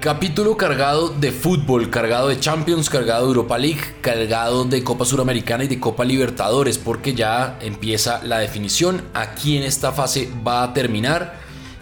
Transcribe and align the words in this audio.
Capítulo 0.00 0.56
cargado 0.56 1.10
de 1.10 1.30
fútbol, 1.30 1.90
cargado 1.90 2.28
de 2.28 2.40
Champions, 2.40 2.88
cargado 2.88 3.24
de 3.24 3.28
Europa 3.28 3.58
League, 3.58 3.82
cargado 4.00 4.64
de 4.64 4.82
Copa 4.82 5.04
Suramericana 5.04 5.64
y 5.64 5.68
de 5.68 5.78
Copa 5.78 6.06
Libertadores, 6.06 6.78
porque 6.78 7.12
ya 7.12 7.58
empieza 7.60 8.24
la 8.24 8.38
definición 8.38 9.02
a 9.12 9.34
quién 9.34 9.62
esta 9.62 9.92
fase 9.92 10.30
va 10.46 10.62
a 10.62 10.72
terminar 10.72 11.38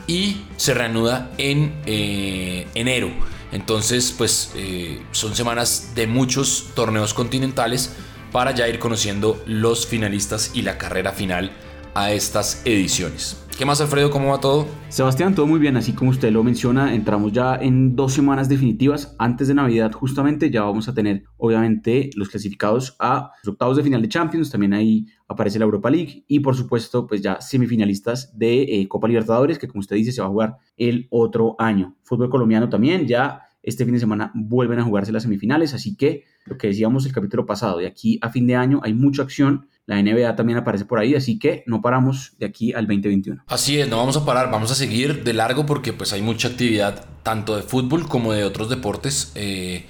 y 0.09 0.43
se 0.57 0.75
reanuda 0.75 1.31
en 1.39 1.81
eh, 1.87 2.67
enero. 2.75 3.09
Entonces, 3.53 4.13
pues 4.19 4.51
eh, 4.57 5.01
son 5.13 5.37
semanas 5.37 5.93
de 5.95 6.09
muchos 6.09 6.71
torneos 6.75 7.15
continentales 7.15 7.93
para 8.33 8.51
ya 8.51 8.67
ir 8.67 8.81
conociendo 8.81 9.41
los 9.47 9.87
finalistas 9.87 10.51
y 10.55 10.63
la 10.63 10.77
carrera 10.77 11.13
final 11.13 11.53
a 11.95 12.13
estas 12.13 12.63
ediciones. 12.65 13.45
¿Qué 13.59 13.65
más, 13.65 13.81
Alfredo? 13.81 14.09
¿Cómo 14.11 14.29
va 14.29 14.39
todo? 14.39 14.69
Sebastián, 14.89 15.35
todo 15.35 15.49
muy 15.49 15.59
bien. 15.59 15.77
Así 15.77 15.93
como 15.93 16.13
usted 16.13 16.31
lo 16.31 16.45
menciona, 16.45 16.95
entramos 16.95 17.33
ya 17.33 17.57
en 17.57 17.97
dos 17.97 18.13
semanas 18.13 18.49
definitivas. 18.49 19.17
Antes 19.19 19.49
de 19.49 19.55
Navidad, 19.55 19.91
justamente, 19.91 20.49
ya 20.49 20.63
vamos 20.63 20.89
a 20.89 20.95
tener, 20.95 21.25
obviamente, 21.37 22.11
los 22.15 22.29
clasificados 22.29 22.95
a 23.01 23.33
los 23.43 23.55
octavos 23.55 23.77
de 23.77 23.83
final 23.83 24.01
de 24.01 24.09
Champions. 24.09 24.51
También 24.51 24.75
ahí 24.75 25.07
aparece 25.27 25.59
la 25.59 25.65
Europa 25.65 25.91
League. 25.91 26.25
Y, 26.29 26.39
por 26.39 26.55
supuesto, 26.55 27.09
pues 27.09 27.21
ya 27.21 27.41
semifinalistas 27.41 28.39
de 28.39 28.63
eh, 28.63 28.87
Copa 28.87 29.09
Libertadores, 29.09 29.59
que 29.59 29.67
como 29.67 29.81
usted 29.81 29.97
dice, 29.97 30.13
se 30.13 30.21
va 30.21 30.29
a 30.29 30.31
jugar 30.31 30.57
el 30.77 31.09
otro 31.11 31.57
año. 31.59 31.97
Fútbol 32.05 32.31
colombiano 32.31 32.69
también, 32.69 33.09
ya 33.09 33.43
este 33.61 33.85
fin 33.85 33.95
de 33.95 34.01
semana 34.01 34.31
vuelven 34.35 34.79
a 34.79 34.85
jugarse 34.85 35.11
las 35.11 35.25
semifinales. 35.25 35.75
Así 35.75 35.97
que, 35.97 36.23
lo 36.47 36.57
que 36.57 36.69
decíamos 36.69 37.07
el 37.07 37.13
capítulo 37.13 37.45
pasado, 37.45 37.79
de 37.79 37.89
aquí 37.89 38.21
a 38.23 38.31
fin 38.31 38.47
de 38.47 38.55
año 38.55 38.81
hay 38.85 38.95
mucha 38.95 39.23
acción 39.23 39.67
la 39.89 40.03
NBA 40.03 40.37
también 40.37 40.59
aparece 40.59 40.85
por 40.85 40.99
ahí, 40.99 41.15
así 41.15 41.39
que 41.39 41.65
no 41.67 41.81
paramos 41.81 42.33
de 42.39 42.45
aquí 42.45 42.75
al 42.75 42.87
2021. 42.87 43.43
Así 43.47 43.81
es, 43.81 43.89
no 43.89 43.97
vamos 43.97 44.19
a 44.19 44.25
parar, 44.27 44.51
vamos 44.51 44.71
a 44.71 44.75
seguir 44.75 45.25
de 45.25 45.33
largo 45.33 45.65
porque 45.65 45.95
pues 45.95 46.13
hay 46.13 46.21
mucha 46.21 46.49
actividad 46.49 47.07
tanto 47.23 47.57
de 47.57 47.63
fútbol 47.63 48.07
como 48.07 48.35
de 48.35 48.45
otros 48.45 48.69
deportes, 48.69 49.33
eh, 49.35 49.87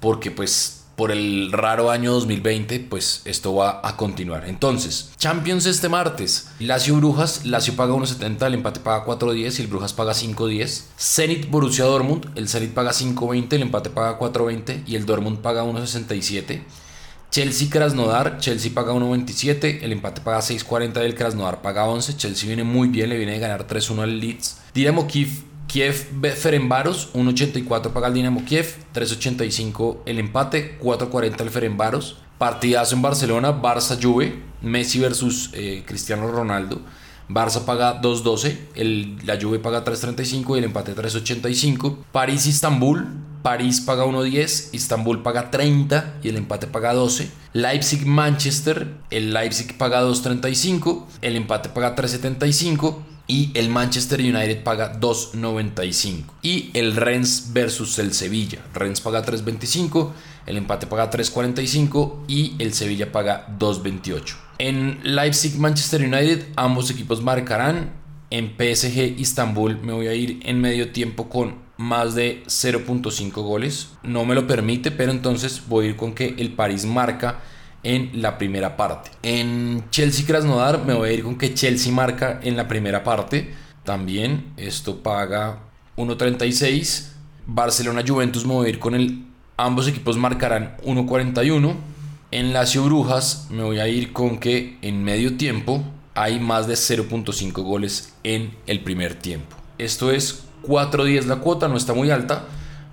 porque 0.00 0.32
pues 0.32 0.84
por 0.96 1.12
el 1.12 1.52
raro 1.52 1.92
año 1.92 2.10
2020, 2.10 2.80
pues 2.80 3.22
esto 3.24 3.54
va 3.54 3.82
a 3.84 3.96
continuar. 3.96 4.48
Entonces, 4.48 5.12
Champions 5.16 5.66
este 5.66 5.88
martes. 5.88 6.50
Lazio 6.58 6.96
Brujas, 6.96 7.46
Lazio 7.46 7.76
paga 7.76 7.94
1.70, 7.94 8.46
el 8.46 8.54
empate 8.54 8.80
paga 8.80 9.06
4.10 9.06 9.60
y 9.60 9.62
el 9.62 9.68
Brujas 9.68 9.92
paga 9.92 10.12
5.10. 10.12 10.86
Zenit 10.98 11.48
Borussia 11.50 11.84
Dortmund, 11.84 12.32
el 12.34 12.48
Zenit 12.48 12.72
paga 12.72 12.90
5.20, 12.90 13.52
el 13.52 13.62
empate 13.62 13.90
paga 13.90 14.18
4.20 14.18 14.82
y 14.88 14.96
el 14.96 15.06
Dortmund 15.06 15.38
paga 15.38 15.62
1.67. 15.62 16.62
Chelsea 17.30 17.68
Krasnodar, 17.68 18.38
Chelsea 18.38 18.72
paga 18.72 18.92
1.27, 18.92 19.82
el 19.82 19.92
empate 19.92 20.20
paga 20.20 20.38
6.40 20.38 21.02
y 21.02 21.04
el 21.04 21.14
Krasnodar 21.14 21.60
paga 21.60 21.86
11. 21.86 22.16
Chelsea 22.16 22.46
viene 22.46 22.64
muy 22.64 22.88
bien, 22.88 23.10
le 23.10 23.18
viene 23.18 23.32
de 23.32 23.38
ganar 23.38 23.66
3-1 23.66 24.02
al 24.02 24.20
Leeds. 24.20 24.60
Dinamo 24.72 25.06
Kiev, 25.06 25.28
Kiev 25.66 25.94
Ferenbaros, 26.36 27.12
1.84 27.12 27.92
paga 27.92 28.08
el 28.08 28.14
Dinamo 28.14 28.44
Kiev, 28.44 28.76
3.85 28.94 29.98
el 30.06 30.18
empate, 30.18 30.78
4.40 30.80 31.40
el 31.40 31.50
Ferenbaros. 31.50 32.18
Partidazo 32.38 32.94
en 32.94 33.02
Barcelona, 33.02 33.50
Barça 33.62 33.98
Juve, 34.00 34.42
Messi 34.62 34.98
versus 34.98 35.50
eh, 35.54 35.84
Cristiano 35.86 36.28
Ronaldo. 36.28 36.82
Barça 37.28 37.64
paga 37.64 38.00
2.12, 38.00 39.24
la 39.24 39.38
Juve 39.40 39.58
paga 39.58 39.84
3.35 39.84 40.54
y 40.54 40.58
el 40.58 40.64
empate 40.64 40.94
3.85. 40.94 41.96
París-Istambul, 42.12 43.06
París 43.46 43.80
paga 43.80 44.04
1.10, 44.04 44.70
Istambul 44.72 45.22
paga 45.22 45.52
30 45.52 46.18
y 46.24 46.30
el 46.30 46.36
empate 46.36 46.66
paga 46.66 46.92
12. 46.94 47.30
Leipzig-Manchester, 47.52 48.88
el 49.10 49.32
Leipzig 49.32 49.78
paga 49.78 50.02
2.35, 50.02 51.04
el 51.22 51.36
empate 51.36 51.68
paga 51.68 51.94
3.75 51.94 52.96
y 53.28 53.52
el 53.54 53.68
Manchester 53.68 54.18
United 54.18 54.64
paga 54.64 54.98
2.95. 54.98 56.24
Y 56.42 56.72
el 56.74 56.96
Rennes 56.96 57.50
versus 57.52 58.00
el 58.00 58.14
Sevilla. 58.14 58.58
Rennes 58.74 59.00
paga 59.00 59.24
3.25, 59.24 60.10
el 60.46 60.56
empate 60.56 60.88
paga 60.88 61.08
3.45 61.08 62.24
y 62.26 62.56
el 62.58 62.74
Sevilla 62.74 63.12
paga 63.12 63.46
2.28. 63.60 64.34
En 64.58 64.98
Leipzig-Manchester 65.04 66.02
United 66.02 66.46
ambos 66.56 66.90
equipos 66.90 67.22
marcarán. 67.22 67.92
En 68.28 68.56
PSG 68.58 69.20
Istambul 69.20 69.78
me 69.82 69.92
voy 69.92 70.08
a 70.08 70.14
ir 70.14 70.40
en 70.42 70.60
medio 70.60 70.90
tiempo 70.90 71.28
con 71.28 71.64
más 71.76 72.14
de 72.14 72.42
0.5 72.46 73.32
goles. 73.42 73.90
No 74.02 74.24
me 74.24 74.34
lo 74.34 74.46
permite, 74.46 74.90
pero 74.90 75.12
entonces 75.12 75.62
voy 75.68 75.86
a 75.86 75.88
ir 75.90 75.96
con 75.96 76.14
que 76.14 76.34
el 76.38 76.52
París 76.52 76.84
marca 76.84 77.40
en 77.82 78.10
la 78.20 78.38
primera 78.38 78.76
parte. 78.76 79.10
En 79.22 79.84
Chelsea 79.90 80.26
Krasnodar 80.26 80.84
me 80.84 80.94
voy 80.94 81.10
a 81.10 81.12
ir 81.12 81.22
con 81.22 81.36
que 81.36 81.54
Chelsea 81.54 81.92
marca 81.92 82.40
en 82.42 82.56
la 82.56 82.68
primera 82.68 83.04
parte. 83.04 83.54
También 83.84 84.52
esto 84.56 85.02
paga 85.02 85.60
1.36. 85.96 87.12
Barcelona 87.46 88.02
Juventus 88.06 88.44
me 88.44 88.54
voy 88.54 88.66
a 88.66 88.70
ir 88.70 88.78
con 88.78 88.94
el 88.94 89.26
ambos 89.56 89.88
equipos 89.88 90.16
marcarán 90.16 90.76
1.41. 90.84 91.74
En 92.32 92.52
Lazio 92.52 92.84
Brujas 92.84 93.46
me 93.50 93.62
voy 93.62 93.78
a 93.78 93.88
ir 93.88 94.12
con 94.12 94.38
que 94.38 94.78
en 94.82 95.04
medio 95.04 95.36
tiempo 95.36 95.82
hay 96.14 96.40
más 96.40 96.66
de 96.66 96.74
0.5 96.74 97.52
goles 97.62 98.14
en 98.24 98.54
el 98.66 98.80
primer 98.80 99.14
tiempo. 99.14 99.56
Esto 99.78 100.10
es 100.10 100.45
4 100.62 101.04
días 101.04 101.26
la 101.26 101.36
cuota, 101.36 101.68
no 101.68 101.76
está 101.76 101.94
muy 101.94 102.10
alta. 102.10 102.44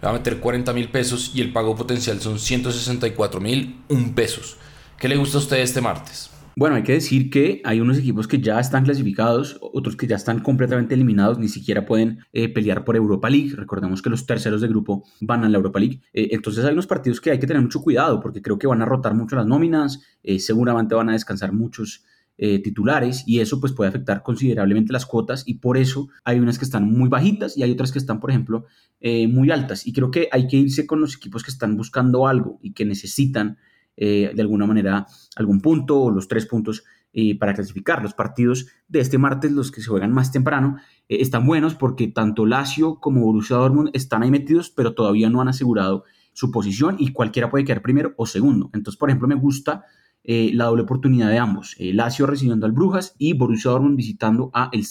Le 0.01 0.07
va 0.07 0.09
a 0.09 0.17
meter 0.17 0.39
40 0.39 0.73
mil 0.73 0.89
pesos 0.89 1.31
y 1.33 1.41
el 1.41 1.53
pago 1.53 1.75
potencial 1.75 2.19
son 2.19 2.39
164 2.39 3.39
mil 3.39 3.81
pesos. 4.15 4.57
¿Qué 4.97 5.07
le 5.07 5.15
gusta 5.15 5.37
a 5.37 5.41
usted 5.41 5.57
este 5.57 5.81
martes? 5.81 6.29
Bueno, 6.55 6.75
hay 6.75 6.83
que 6.83 6.93
decir 6.93 7.31
que 7.31 7.61
hay 7.65 7.81
unos 7.81 7.97
equipos 7.97 8.27
que 8.27 8.39
ya 8.39 8.59
están 8.59 8.83
clasificados, 8.83 9.57
otros 9.59 9.95
que 9.95 10.05
ya 10.05 10.17
están 10.17 10.39
completamente 10.39 10.93
eliminados, 10.93 11.39
ni 11.39 11.47
siquiera 11.47 11.83
pueden 11.87 12.19
eh, 12.31 12.47
pelear 12.47 12.85
por 12.85 12.95
Europa 12.95 13.27
League. 13.27 13.55
Recordemos 13.55 14.03
que 14.03 14.11
los 14.11 14.27
terceros 14.27 14.61
de 14.61 14.67
grupo 14.67 15.03
van 15.19 15.43
a 15.43 15.49
la 15.49 15.57
Europa 15.57 15.79
League. 15.79 16.01
Eh, 16.13 16.29
entonces 16.31 16.63
hay 16.63 16.73
unos 16.73 16.85
partidos 16.85 17.19
que 17.19 17.31
hay 17.31 17.39
que 17.39 17.47
tener 17.47 17.61
mucho 17.61 17.81
cuidado 17.81 18.19
porque 18.19 18.43
creo 18.43 18.59
que 18.59 18.67
van 18.67 18.83
a 18.83 18.85
rotar 18.85 19.15
mucho 19.15 19.35
las 19.35 19.47
nóminas, 19.47 20.01
eh, 20.21 20.37
seguramente 20.37 20.93
van 20.93 21.09
a 21.09 21.13
descansar 21.13 21.53
muchos 21.53 22.03
eh, 22.35 22.57
titulares 22.63 23.23
y 23.27 23.41
eso 23.41 23.59
pues 23.59 23.73
puede 23.73 23.89
afectar 23.89 24.23
considerablemente 24.23 24.91
las 24.91 25.05
cuotas 25.05 25.43
y 25.45 25.59
por 25.59 25.77
eso 25.77 26.09
hay 26.23 26.39
unas 26.39 26.57
que 26.57 26.65
están 26.65 26.91
muy 26.91 27.07
bajitas 27.07 27.55
y 27.55 27.61
hay 27.61 27.69
otras 27.69 27.91
que 27.91 27.99
están 27.99 28.19
por 28.19 28.31
ejemplo 28.31 28.65
eh, 29.01 29.27
muy 29.27 29.51
altas 29.51 29.85
y 29.85 29.93
creo 29.93 30.09
que 30.09 30.29
hay 30.31 30.47
que 30.47 30.57
irse 30.57 30.87
con 30.87 30.99
los 30.99 31.15
equipos 31.15 31.43
que 31.43 31.51
están 31.51 31.77
buscando 31.77 32.25
algo 32.25 32.57
y 32.63 32.73
que 32.73 32.85
necesitan 32.85 33.59
eh, 33.97 34.31
de 34.33 34.41
alguna 34.41 34.65
manera 34.65 35.05
algún 35.35 35.61
punto 35.61 36.01
o 36.01 36.09
los 36.09 36.27
tres 36.27 36.47
puntos 36.47 36.83
para 37.39 37.53
clasificar. 37.53 38.01
Los 38.01 38.15
partidos 38.15 38.65
de 38.87 38.99
este 38.99 39.19
martes, 39.19 39.51
los 39.51 39.69
que 39.69 39.81
se 39.81 39.87
juegan 39.87 40.11
más 40.11 40.31
temprano, 40.31 40.77
están 41.07 41.45
buenos 41.45 41.75
porque 41.75 42.07
tanto 42.07 42.47
Lazio 42.47 42.95
como 42.99 43.21
Borussia 43.21 43.57
Dortmund 43.57 43.91
están 43.93 44.23
ahí 44.23 44.31
metidos 44.31 44.71
pero 44.71 44.95
todavía 44.95 45.29
no 45.29 45.39
han 45.39 45.47
asegurado 45.47 46.05
su 46.33 46.49
posición 46.49 46.95
y 46.97 47.13
cualquiera 47.13 47.51
puede 47.51 47.65
quedar 47.65 47.83
primero 47.83 48.15
o 48.17 48.25
segundo. 48.25 48.71
Entonces, 48.73 48.97
por 48.97 49.09
ejemplo, 49.09 49.27
me 49.27 49.35
gusta 49.35 49.85
eh, 50.23 50.51
la 50.53 50.65
doble 50.65 50.83
oportunidad 50.83 51.29
de 51.29 51.37
ambos. 51.37 51.75
Eh, 51.79 51.93
Lazio 51.93 52.25
recibiendo 52.25 52.65
al 52.65 52.71
Brujas 52.71 53.15
y 53.17 53.33
Borussia 53.33 53.71
Dortmund 53.71 53.97
visitando 53.97 54.51
a 54.53 54.69
el 54.71 54.85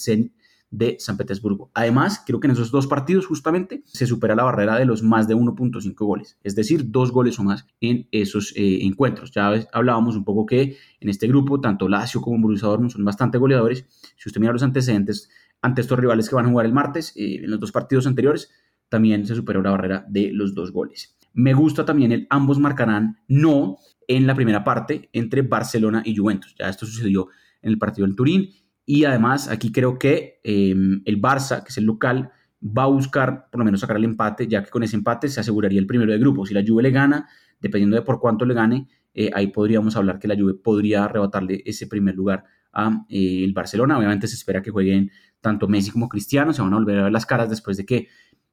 de 0.71 0.97
San 0.99 1.17
Petersburgo. 1.17 1.71
Además, 1.75 2.23
creo 2.27 2.41
que 2.41 2.47
en 2.47 2.53
esos 2.53 2.71
dos 2.71 2.87
partidos 2.87 3.27
justamente 3.27 3.83
se 3.87 4.07
supera 4.07 4.35
la 4.35 4.45
barrera 4.45 4.79
de 4.79 4.87
los 4.87 5.03
más 5.03 5.29
de 5.29 5.37
1.5 5.37 5.95
goles, 5.99 6.39
es 6.43 6.55
decir, 6.55 6.91
dos 6.91 7.13
goles 7.13 7.39
o 7.39 7.45
más 7.45 7.67
en 7.81 8.09
esos 8.11 8.55
eh, 8.57 8.79
encuentros. 8.83 9.31
Ya 9.33 9.53
hablábamos 9.73 10.17
un 10.17 10.25
poco 10.25 10.47
que 10.47 10.79
en 11.01 11.09
este 11.09 11.29
grupo 11.29 11.61
tanto 11.61 11.89
Lazio 11.89 12.23
como 12.23 12.39
Borussia 12.41 12.69
Dortmund 12.69 12.93
son 12.93 13.05
bastante 13.05 13.37
goleadores. 13.39 13.85
Si 14.17 14.29
usted 14.29 14.41
mira 14.41 14.53
los 14.53 14.63
antecedentes 14.63 15.29
ante 15.61 15.83
estos 15.83 15.99
rivales 15.99 16.29
que 16.29 16.35
van 16.35 16.47
a 16.47 16.49
jugar 16.49 16.67
el 16.67 16.73
martes, 16.73 17.13
en 17.17 17.51
los 17.51 17.61
dos 17.61 17.71
partidos 17.71 18.07
anteriores, 18.07 18.51
también 18.89 19.27
se 19.27 19.35
superó 19.35 19.63
la 19.63 19.71
barrera 19.71 20.05
de 20.09 20.31
los 20.33 20.55
dos 20.55 20.73
goles. 20.73 21.17
Me 21.35 21.55
gusta 21.55 21.85
también 21.85 22.13
el 22.13 22.27
ambos 22.29 22.59
marcarán 22.59 23.19
no 23.27 23.79
en 24.17 24.27
la 24.27 24.35
primera 24.35 24.65
parte 24.65 25.09
entre 25.13 25.43
Barcelona 25.43 26.03
y 26.05 26.17
Juventus. 26.17 26.55
Ya 26.59 26.69
esto 26.69 26.87
sucedió 26.87 27.29
en 27.61 27.71
el 27.71 27.79
partido 27.79 28.07
del 28.07 28.17
Turín 28.17 28.51
y 28.85 29.05
además 29.05 29.49
aquí 29.49 29.73
creo 29.73 29.99
que 29.99 30.41
em, 30.45 31.03
el 31.05 31.21
Barça, 31.21 31.63
que 31.63 31.71
es 31.71 31.79
el 31.79 31.85
local, 31.85 32.31
va 32.63 32.85
a 32.85 32.87
buscar 32.87 33.49
por 33.51 33.59
lo 33.59 33.65
menos 33.65 33.81
sacar 33.81 33.97
el 33.97 34.05
empate, 34.05 34.47
ya 34.47 34.63
que 34.63 34.71
con 34.71 34.83
ese 34.83 34.97
empate 34.97 35.29
se 35.29 35.41
aseguraría 35.41 35.79
el 35.79 35.87
primero 35.87 36.13
de 36.13 36.19
grupo. 36.19 36.47
Si 36.47 36.55
la 36.55 36.63
Juve 36.67 36.83
le 36.83 36.91
gana, 36.91 37.29
dependiendo 37.61 37.97
de 37.97 38.03
por 38.03 38.21
cuánto 38.21 38.45
le 38.45 38.55
gane, 38.55 38.89
eh, 39.15 39.31
ahí 39.35 39.49
podríamos 39.49 39.97
hablar 39.97 40.19
que 40.19 40.29
la 40.29 40.37
Juve 40.37 40.55
podría 40.55 41.05
arrebatarle 41.05 41.63
ese 41.65 41.87
primer 41.87 42.15
lugar 42.15 42.45
a 42.73 43.05
eh, 43.09 43.45
el 43.45 43.53
Barcelona. 43.53 43.99
Obviamente 43.99 44.27
se 44.27 44.35
espera 44.35 44.63
que 44.63 44.71
jueguen 44.71 45.11
tanto 45.41 45.69
Messi 45.69 45.91
como 45.91 46.09
Cristiano, 46.09 46.53
se 46.53 46.63
van 46.63 46.73
a 46.73 46.77
volver 46.77 46.99
a 46.99 47.03
ver 47.05 47.13
las 47.13 47.27
caras 47.27 47.51
después 47.51 47.77
de 47.77 47.85
que 47.85 48.09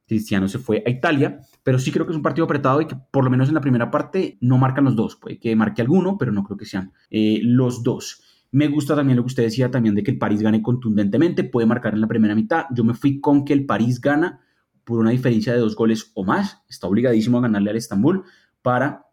Cristiano 0.09 0.47
se 0.47 0.59
fue 0.59 0.83
a 0.85 0.89
Italia, 0.89 1.39
pero 1.63 1.79
sí 1.79 1.91
creo 1.91 2.05
que 2.05 2.11
es 2.11 2.17
un 2.17 2.23
partido 2.23 2.45
apretado 2.45 2.81
y 2.81 2.87
que 2.87 2.97
por 3.11 3.23
lo 3.23 3.29
menos 3.29 3.47
en 3.47 3.53
la 3.53 3.61
primera 3.61 3.91
parte 3.91 4.37
no 4.41 4.57
marcan 4.57 4.83
los 4.83 4.95
dos. 4.95 5.15
Puede 5.15 5.39
que 5.39 5.55
marque 5.55 5.81
alguno, 5.81 6.17
pero 6.17 6.31
no 6.31 6.43
creo 6.43 6.57
que 6.57 6.65
sean 6.65 6.91
eh, 7.09 7.39
los 7.43 7.83
dos. 7.83 8.23
Me 8.51 8.67
gusta 8.67 8.95
también 8.95 9.17
lo 9.17 9.23
que 9.23 9.27
usted 9.27 9.43
decía 9.43 9.69
también 9.69 9.93
de 9.93 10.03
que 10.03 10.11
el 10.11 10.17
París 10.17 10.41
gane 10.41 10.61
contundentemente, 10.61 11.43
puede 11.43 11.67
marcar 11.67 11.93
en 11.93 12.01
la 12.01 12.07
primera 12.07 12.33
mitad. 12.33 12.65
Yo 12.75 12.83
me 12.83 12.95
fui 12.95 13.21
con 13.21 13.45
que 13.45 13.53
el 13.53 13.65
París 13.65 14.01
gana 14.01 14.41
por 14.83 14.99
una 14.99 15.11
diferencia 15.11 15.53
de 15.53 15.59
dos 15.59 15.75
goles 15.75 16.11
o 16.15 16.25
más. 16.25 16.63
Está 16.67 16.87
obligadísimo 16.87 17.37
a 17.37 17.41
ganarle 17.41 17.69
al 17.69 17.77
Estambul 17.77 18.23
para 18.63 19.05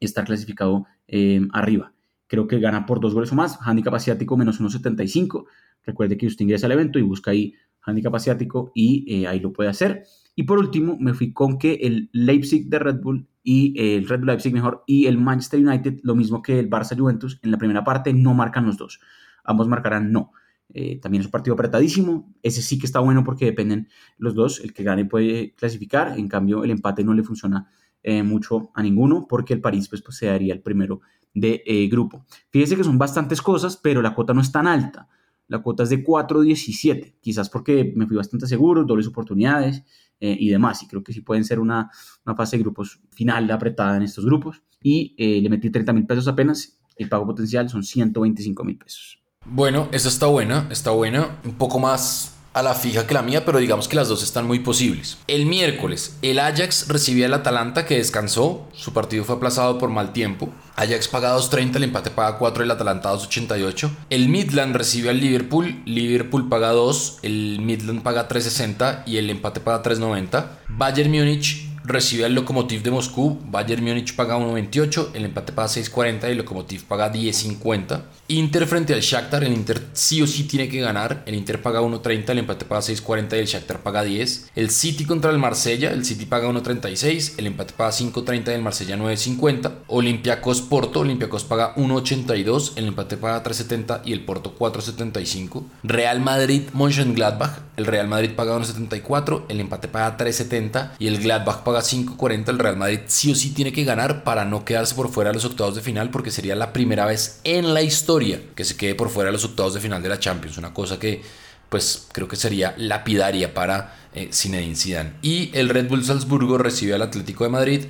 estar 0.00 0.24
clasificado 0.24 0.86
eh, 1.06 1.46
arriba. 1.52 1.92
Creo 2.26 2.46
que 2.46 2.58
gana 2.58 2.86
por 2.86 3.00
dos 3.00 3.12
goles 3.12 3.30
o 3.32 3.34
más. 3.34 3.58
Handicap 3.60 3.92
asiático 3.92 4.38
menos 4.38 4.60
1.75. 4.60 5.44
Recuerde 5.84 6.16
que 6.16 6.26
usted 6.26 6.44
ingresa 6.44 6.64
al 6.64 6.72
evento 6.72 6.98
y 6.98 7.02
busca 7.02 7.32
ahí 7.32 7.54
handicap 7.82 8.14
asiático 8.14 8.72
y 8.74 9.22
eh, 9.22 9.26
ahí 9.26 9.40
lo 9.40 9.52
puede 9.52 9.70
hacer. 9.70 10.04
Y 10.40 10.44
por 10.44 10.58
último, 10.58 10.96
me 10.98 11.12
fui 11.12 11.34
con 11.34 11.58
que 11.58 11.74
el 11.82 12.08
Leipzig 12.14 12.70
de 12.70 12.78
Red 12.78 13.02
Bull 13.02 13.28
y 13.42 13.74
el 13.78 14.08
Red 14.08 14.20
Bull 14.20 14.28
Leipzig 14.28 14.54
mejor 14.54 14.84
y 14.86 15.04
el 15.04 15.18
Manchester 15.18 15.60
United, 15.60 16.00
lo 16.02 16.14
mismo 16.14 16.40
que 16.40 16.58
el 16.58 16.70
Barça 16.70 16.98
Juventus, 16.98 17.38
en 17.42 17.50
la 17.50 17.58
primera 17.58 17.84
parte 17.84 18.14
no 18.14 18.32
marcan 18.32 18.64
los 18.64 18.78
dos. 18.78 19.00
Ambos 19.44 19.68
marcarán 19.68 20.12
no. 20.12 20.32
Eh, 20.70 20.98
también 20.98 21.20
es 21.20 21.26
un 21.26 21.30
partido 21.30 21.52
apretadísimo. 21.52 22.32
Ese 22.42 22.62
sí 22.62 22.78
que 22.78 22.86
está 22.86 23.00
bueno 23.00 23.22
porque 23.22 23.44
dependen 23.44 23.88
los 24.16 24.34
dos. 24.34 24.60
El 24.60 24.72
que 24.72 24.82
gane 24.82 25.04
puede 25.04 25.54
clasificar. 25.56 26.18
En 26.18 26.26
cambio, 26.26 26.64
el 26.64 26.70
empate 26.70 27.04
no 27.04 27.12
le 27.12 27.22
funciona 27.22 27.68
eh, 28.02 28.22
mucho 28.22 28.70
a 28.74 28.82
ninguno 28.82 29.26
porque 29.28 29.52
el 29.52 29.60
París 29.60 29.90
pues, 29.90 30.00
pues 30.00 30.16
se 30.16 30.24
daría 30.24 30.54
el 30.54 30.62
primero 30.62 31.02
de 31.34 31.62
eh, 31.66 31.86
grupo. 31.88 32.24
Fíjese 32.48 32.76
que 32.76 32.84
son 32.84 32.96
bastantes 32.96 33.42
cosas, 33.42 33.76
pero 33.76 34.00
la 34.00 34.14
cuota 34.14 34.32
no 34.32 34.40
es 34.40 34.50
tan 34.50 34.66
alta. 34.66 35.06
La 35.48 35.58
cuota 35.58 35.82
es 35.82 35.90
de 35.90 36.02
4.17, 36.02 37.16
quizás 37.20 37.50
porque 37.50 37.92
me 37.94 38.06
fui 38.06 38.16
bastante 38.16 38.46
seguro, 38.46 38.84
dobles 38.84 39.08
oportunidades 39.08 39.84
y 40.20 40.48
demás. 40.50 40.82
Y 40.82 40.86
creo 40.86 41.02
que 41.02 41.12
sí 41.12 41.20
pueden 41.22 41.44
ser 41.44 41.58
una, 41.58 41.90
una 42.26 42.36
fase 42.36 42.56
de 42.56 42.62
grupos 42.62 43.00
final 43.10 43.50
apretada 43.50 43.96
en 43.96 44.02
estos 44.02 44.24
grupos. 44.24 44.62
Y 44.82 45.14
le 45.40 45.48
metí 45.48 45.70
30 45.70 45.92
mil 45.92 46.06
pesos 46.06 46.28
apenas. 46.28 46.78
El 46.96 47.08
pago 47.08 47.26
potencial 47.26 47.68
son 47.68 47.82
125 47.82 48.64
mil 48.64 48.76
pesos. 48.76 49.22
Bueno, 49.46 49.88
esta 49.92 50.08
está 50.08 50.26
buena, 50.26 50.68
está 50.70 50.90
buena. 50.90 51.38
Un 51.44 51.54
poco 51.54 51.78
más 51.78 52.39
a 52.52 52.62
la 52.62 52.74
fija 52.74 53.06
que 53.06 53.14
la 53.14 53.22
mía, 53.22 53.44
pero 53.44 53.58
digamos 53.58 53.86
que 53.86 53.96
las 53.96 54.08
dos 54.08 54.22
están 54.22 54.46
muy 54.46 54.58
posibles. 54.58 55.18
El 55.26 55.46
miércoles, 55.46 56.16
el 56.22 56.38
Ajax 56.38 56.88
recibía 56.88 57.26
al 57.26 57.34
Atalanta 57.34 57.86
que 57.86 57.96
descansó. 57.96 58.68
Su 58.72 58.92
partido 58.92 59.24
fue 59.24 59.36
aplazado 59.36 59.78
por 59.78 59.90
mal 59.90 60.12
tiempo. 60.12 60.48
Ajax 60.76 61.08
paga 61.08 61.36
2.30, 61.36 61.76
el 61.76 61.84
empate 61.84 62.10
paga 62.10 62.38
4, 62.38 62.64
el 62.64 62.70
Atalanta 62.70 63.12
2.88. 63.12 63.90
El 64.10 64.28
Midland 64.28 64.74
recibe 64.74 65.10
al 65.10 65.20
Liverpool. 65.20 65.82
Liverpool 65.84 66.48
paga 66.48 66.70
2, 66.70 67.18
el 67.22 67.60
Midland 67.60 68.02
paga 68.02 68.28
3.60 68.28 69.04
y 69.06 69.18
el 69.18 69.30
empate 69.30 69.60
paga 69.60 69.82
3.90. 69.82 70.46
Bayern 70.68 71.10
Múnich 71.10 71.69
recibe 71.92 72.24
al 72.24 72.34
Lokomotiv 72.34 72.82
de 72.82 72.90
Moscú. 72.90 73.38
Bayern 73.46 73.84
Múnich 73.84 74.14
paga 74.14 74.38
1.28, 74.38 75.10
el 75.14 75.24
empate 75.24 75.52
paga 75.52 75.68
6.40 75.68 76.28
y 76.28 76.32
el 76.32 76.38
Lokomotiv 76.38 76.84
paga 76.84 77.12
10.50. 77.12 78.02
Inter 78.28 78.66
frente 78.66 78.94
al 78.94 79.00
Shakhtar, 79.00 79.42
el 79.44 79.52
Inter 79.52 79.88
sí 79.92 80.22
o 80.22 80.26
sí 80.26 80.44
tiene 80.44 80.68
que 80.68 80.80
ganar. 80.80 81.22
El 81.26 81.34
Inter 81.34 81.60
paga 81.60 81.80
1.30, 81.80 82.30
el 82.30 82.38
empate 82.38 82.64
paga 82.64 82.80
6.40 82.80 83.36
y 83.36 83.38
el 83.40 83.46
Shakhtar 83.46 83.82
paga 83.82 84.02
10. 84.02 84.50
El 84.54 84.70
City 84.70 85.04
contra 85.04 85.30
el 85.30 85.38
Marsella, 85.38 85.90
el 85.90 86.04
City 86.04 86.26
paga 86.26 86.48
1.36, 86.48 87.34
el 87.38 87.46
empate 87.48 87.74
paga 87.76 87.90
5.30 87.90 88.48
y 88.48 88.54
el 88.54 88.62
Marsella 88.62 88.96
9.50. 88.96 89.72
Olympiacos 89.88 90.62
Porto, 90.62 91.00
Olympiacos 91.00 91.44
paga 91.44 91.74
1.82, 91.74 92.72
el 92.76 92.86
empate 92.86 93.16
paga 93.16 93.42
3.70 93.42 94.02
y 94.04 94.12
el 94.12 94.24
Porto 94.24 94.54
4.75. 94.56 95.64
Real 95.82 96.20
Madrid 96.20 96.62
Mönchengladbach, 96.72 97.58
el 97.76 97.86
Real 97.86 98.08
Madrid 98.08 98.30
paga 98.36 98.56
1.74, 98.56 99.44
el 99.48 99.60
empate 99.60 99.88
paga 99.88 100.16
3.70 100.16 100.92
y 100.98 101.06
el 101.08 101.18
Gladbach 101.18 101.62
paga 101.62 101.79
5.40. 101.80 102.48
El 102.48 102.58
Real 102.58 102.76
Madrid 102.76 103.00
sí 103.06 103.32
o 103.32 103.34
sí 103.34 103.50
tiene 103.50 103.72
que 103.72 103.84
ganar 103.84 104.24
para 104.24 104.44
no 104.44 104.64
quedarse 104.64 104.94
por 104.94 105.10
fuera 105.10 105.30
de 105.30 105.34
los 105.34 105.44
octavos 105.44 105.74
de 105.74 105.82
final 105.82 106.10
porque 106.10 106.30
sería 106.30 106.54
la 106.54 106.72
primera 106.72 107.06
vez 107.06 107.40
en 107.44 107.74
la 107.74 107.82
historia 107.82 108.40
que 108.54 108.64
se 108.64 108.76
quede 108.76 108.94
por 108.94 109.10
fuera 109.10 109.28
de 109.28 109.32
los 109.32 109.44
octavos 109.44 109.74
de 109.74 109.80
final 109.80 110.02
de 110.02 110.08
la 110.08 110.18
Champions. 110.18 110.58
Una 110.58 110.72
cosa 110.74 110.98
que 110.98 111.22
pues 111.70 112.08
creo 112.12 112.28
que 112.28 112.36
sería 112.36 112.74
lapidaria 112.76 113.54
para 113.54 113.94
eh, 114.12 114.28
Zinedine 114.32 114.76
Zidane. 114.76 115.12
Y 115.22 115.56
el 115.56 115.68
Red 115.68 115.88
Bull 115.88 116.04
Salzburgo 116.04 116.58
recibe 116.58 116.94
al 116.94 117.02
Atlético 117.02 117.44
de 117.44 117.50
Madrid. 117.50 117.84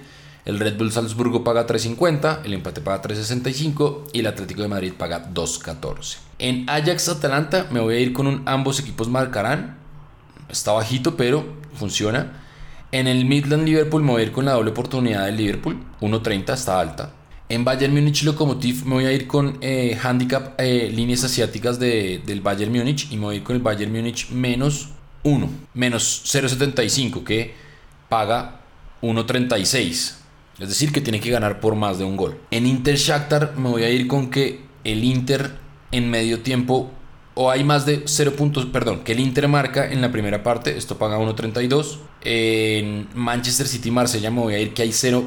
El 0.44 0.58
Red 0.58 0.76
Bull 0.76 0.92
Salzburgo 0.92 1.44
paga 1.44 1.66
3.50, 1.66 2.40
el 2.44 2.54
empate 2.54 2.80
paga 2.80 3.02
3.65 3.02 4.10
y 4.12 4.20
el 4.20 4.26
Atlético 4.26 4.62
de 4.62 4.68
Madrid 4.68 4.92
paga 4.96 5.30
2.14. 5.32 6.16
En 6.38 6.68
Ajax 6.68 7.08
Atalanta 7.08 7.66
me 7.70 7.80
voy 7.80 7.96
a 7.96 8.00
ir 8.00 8.12
con 8.12 8.26
un 8.26 8.42
ambos 8.46 8.80
equipos 8.80 9.08
marcarán. 9.08 9.76
Está 10.48 10.72
bajito, 10.72 11.16
pero 11.16 11.44
funciona. 11.74 12.39
En 12.92 13.06
el 13.06 13.24
Midland 13.24 13.64
Liverpool 13.64 14.02
me 14.02 14.12
voy 14.12 14.22
a 14.22 14.24
ir 14.24 14.32
con 14.32 14.44
la 14.44 14.52
doble 14.52 14.70
oportunidad 14.70 15.26
del 15.26 15.36
Liverpool. 15.36 15.78
1.30 16.00 16.54
está 16.54 16.80
alta. 16.80 17.12
En 17.48 17.64
Bayern 17.64 17.94
Múnich 17.94 18.24
Lokomotiv 18.24 18.84
me 18.84 18.94
voy 18.94 19.04
a 19.06 19.12
ir 19.12 19.28
con 19.28 19.58
eh, 19.60 19.96
handicap 20.02 20.54
eh, 20.58 20.90
líneas 20.92 21.22
asiáticas 21.22 21.78
de, 21.78 22.20
del 22.24 22.40
Bayern 22.40 22.72
Múnich 22.72 23.10
y 23.12 23.16
me 23.16 23.24
voy 23.24 23.34
a 23.34 23.38
ir 23.38 23.44
con 23.44 23.54
el 23.56 23.62
Bayern 23.62 23.92
Múnich 23.92 24.30
menos 24.30 24.90
1, 25.22 25.48
menos 25.74 26.22
0.75 26.26 27.22
que 27.22 27.54
paga 28.08 28.60
1.36. 29.02 30.16
Es 30.58 30.68
decir, 30.68 30.92
que 30.92 31.00
tiene 31.00 31.20
que 31.20 31.30
ganar 31.30 31.60
por 31.60 31.76
más 31.76 31.98
de 31.98 32.04
un 32.04 32.16
gol. 32.16 32.38
En 32.50 32.66
Inter 32.66 32.96
Shakhtar 32.96 33.54
me 33.56 33.68
voy 33.68 33.84
a 33.84 33.90
ir 33.90 34.08
con 34.08 34.30
que 34.30 34.62
el 34.82 35.04
Inter 35.04 35.58
en 35.92 36.10
medio 36.10 36.40
tiempo 36.40 36.90
o 37.42 37.50
hay 37.50 37.64
más 37.64 37.86
de 37.86 38.02
0 38.04 38.34
puntos, 38.36 38.66
perdón, 38.66 39.00
que 39.02 39.12
el 39.12 39.20
Inter 39.20 39.48
marca 39.48 39.90
en 39.90 40.02
la 40.02 40.12
primera 40.12 40.42
parte, 40.42 40.76
esto 40.76 40.98
paga 40.98 41.18
1.32. 41.18 41.96
En 42.22 43.08
Manchester 43.14 43.66
City 43.66 43.90
Marsella 43.90 44.30
me 44.30 44.42
voy 44.42 44.52
a 44.52 44.58
ir 44.58 44.74
que 44.74 44.82
hay 44.82 44.92
0 44.92 45.24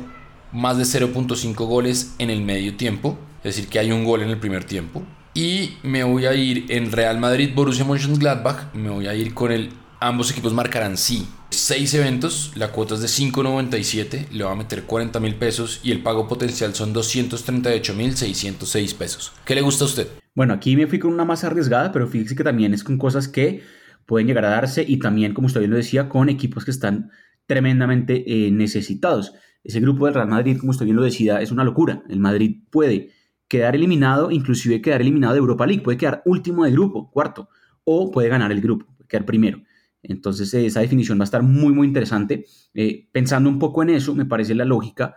más 0.51 0.77
de 0.77 0.83
0.5 0.83 1.56
goles 1.65 2.13
en 2.19 2.30
el 2.30 2.44
medio 2.44 2.77
tiempo, 2.77 3.18
es 3.39 3.56
decir, 3.56 3.68
que 3.68 3.80
hay 3.80 3.92
un 3.92 4.06
gol 4.06 4.21
en 4.21 4.30
el 4.30 4.38
primer 4.38 4.63
tiempo. 4.63 5.01
Y 5.33 5.77
me 5.81 6.04
voy 6.04 6.27
a 6.27 6.36
ir 6.36 6.68
en 6.69 6.92
Real 6.92 7.18
Madrid, 7.18 7.50
Borussia 7.56 7.83
Mönchengladbach, 7.83 8.75
me 8.75 8.92
voy 8.92 9.07
a 9.07 9.15
ir 9.15 9.33
con 9.33 9.51
el 9.51 9.71
ambos 10.00 10.30
equipos 10.30 10.54
marcarán 10.54 10.98
sí. 10.98 11.27
Seis 11.50 11.95
eventos, 11.95 12.51
la 12.54 12.71
cuota 12.71 12.94
es 12.94 13.01
de 13.01 13.07
5.97, 13.07 14.30
le 14.30 14.44
va 14.44 14.51
a 14.51 14.56
meter 14.56 14.83
40 14.83 15.19
mil 15.19 15.33
pesos 15.33 15.80
y 15.81 15.92
el 15.92 16.04
pago 16.04 16.27
potencial 16.27 16.75
son 16.75 16.94
238 16.94 17.95
mil 17.95 18.15
606 18.15 18.94
pesos. 18.94 19.31
¿Qué 19.45 19.56
le 19.56 19.62
gusta 19.62 19.86
a 19.86 19.88
usted? 19.88 20.22
Bueno, 20.35 20.53
aquí 20.53 20.75
me 20.75 20.88
fui 20.88 20.97
con 21.00 21.13
una 21.13 21.25
más 21.25 21.44
arriesgada, 21.44 21.91
pero 21.91 22.07
fíjese 22.07 22.35
que 22.35 22.44
también 22.44 22.74
es 22.74 22.83
con 22.83 22.97
cosas 22.97 23.27
que 23.27 23.62
pueden 24.06 24.27
llegar 24.27 24.45
a 24.45 24.50
darse 24.50 24.83
y 24.88 24.97
también, 24.97 25.33
como 25.33 25.47
usted 25.47 25.59
bien 25.59 25.71
lo 25.71 25.77
decía, 25.77 26.09
con 26.09 26.27
equipos 26.30 26.65
que 26.65 26.71
están 26.71 27.12
tremendamente 27.45 28.24
eh, 28.25 28.51
necesitados. 28.51 29.33
Ese 29.63 29.80
grupo 29.80 30.06
del 30.06 30.15
Real 30.15 30.27
Madrid, 30.27 30.57
como 30.59 30.71
usted 30.71 30.85
bien 30.85 30.97
lo 30.97 31.03
decía, 31.03 31.41
es 31.41 31.51
una 31.51 31.63
locura. 31.63 32.03
El 32.09 32.19
Madrid 32.19 32.63
puede 32.71 33.12
quedar 33.47 33.75
eliminado, 33.75 34.31
inclusive 34.31 34.81
quedar 34.81 35.01
eliminado 35.01 35.33
de 35.33 35.39
Europa 35.39 35.68
League, 35.68 35.83
puede 35.83 35.97
quedar 35.97 36.24
último 36.25 36.65
de 36.65 36.71
grupo, 36.71 37.12
cuarto, 37.12 37.50
o 37.83 38.12
puede 38.12 38.29
ganar 38.29 38.51
el 38.51 38.62
grupo, 38.62 38.88
quedar 39.07 39.25
primero. 39.25 39.62
Entonces 40.01 40.53
esa 40.53 40.81
definición 40.81 41.19
va 41.19 41.24
a 41.24 41.25
estar 41.25 41.44
muy, 41.44 41.74
muy 41.74 41.88
interesante. 41.88 42.45
Eh, 42.74 43.07
pensando 43.12 43.50
un 43.50 43.59
poco 43.59 43.83
en 43.83 43.91
eso, 43.91 44.15
me 44.15 44.25
parece 44.25 44.56
la 44.56 44.65
lógica 44.65 45.15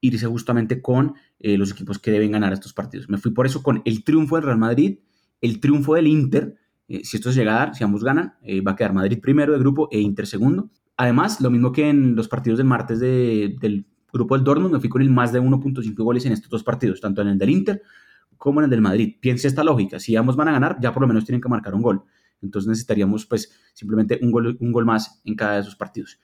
irse 0.00 0.26
justamente 0.26 0.80
con 0.80 1.14
eh, 1.38 1.56
los 1.58 1.72
equipos 1.72 1.98
que 1.98 2.10
deben 2.10 2.32
ganar 2.32 2.52
estos 2.52 2.72
partidos. 2.72 3.08
Me 3.08 3.18
fui 3.18 3.32
por 3.32 3.46
eso 3.46 3.62
con 3.62 3.82
el 3.84 4.04
triunfo 4.04 4.36
del 4.36 4.44
Real 4.44 4.58
Madrid, 4.58 4.98
el 5.40 5.60
triunfo 5.60 5.94
del 5.94 6.06
Inter. 6.06 6.56
Eh, 6.88 7.04
si 7.04 7.16
esto 7.16 7.32
se 7.32 7.40
llega 7.40 7.56
a 7.56 7.58
dar, 7.58 7.74
si 7.74 7.84
ambos 7.84 8.04
ganan, 8.04 8.34
va 8.66 8.72
a 8.72 8.76
quedar 8.76 8.92
Madrid 8.92 9.18
primero 9.20 9.52
de 9.52 9.58
grupo 9.58 9.88
e 9.90 10.00
Inter 10.00 10.26
segundo. 10.26 10.70
Además, 10.96 11.40
lo 11.40 11.50
mismo 11.50 11.72
que 11.72 11.88
en 11.88 12.16
los 12.16 12.28
partidos 12.28 12.58
del 12.58 12.66
martes 12.66 12.98
del 12.98 13.86
grupo 14.12 14.34
del 14.36 14.44
Dortmund, 14.44 14.72
me 14.72 14.80
fui 14.80 14.88
con 14.88 15.02
el 15.02 15.10
más 15.10 15.32
de 15.32 15.40
1.5 15.40 15.94
goles 16.02 16.24
en 16.26 16.32
estos 16.32 16.50
dos 16.50 16.64
partidos, 16.64 17.00
tanto 17.00 17.22
en 17.22 17.28
el 17.28 17.38
del 17.38 17.50
Inter 17.50 17.82
como 18.36 18.60
en 18.60 18.64
el 18.64 18.70
del 18.70 18.80
Madrid. 18.80 19.16
Piense 19.20 19.48
esta 19.48 19.64
lógica, 19.64 19.98
si 20.00 20.16
ambos 20.16 20.36
van 20.36 20.48
a 20.48 20.52
ganar, 20.52 20.78
ya 20.80 20.92
por 20.92 21.02
lo 21.02 21.08
menos 21.08 21.24
tienen 21.24 21.40
que 21.40 21.48
marcar 21.48 21.74
un 21.74 21.82
gol. 21.82 22.02
Entonces 22.40 22.68
necesitaríamos 22.68 23.26
pues 23.26 23.52
simplemente 23.74 24.18
un 24.22 24.30
gol, 24.30 24.56
un 24.60 24.72
gol 24.72 24.86
más 24.86 25.20
en 25.24 25.34
cada 25.34 25.54
de 25.54 25.60
esos 25.60 25.76
partidos. 25.76 26.18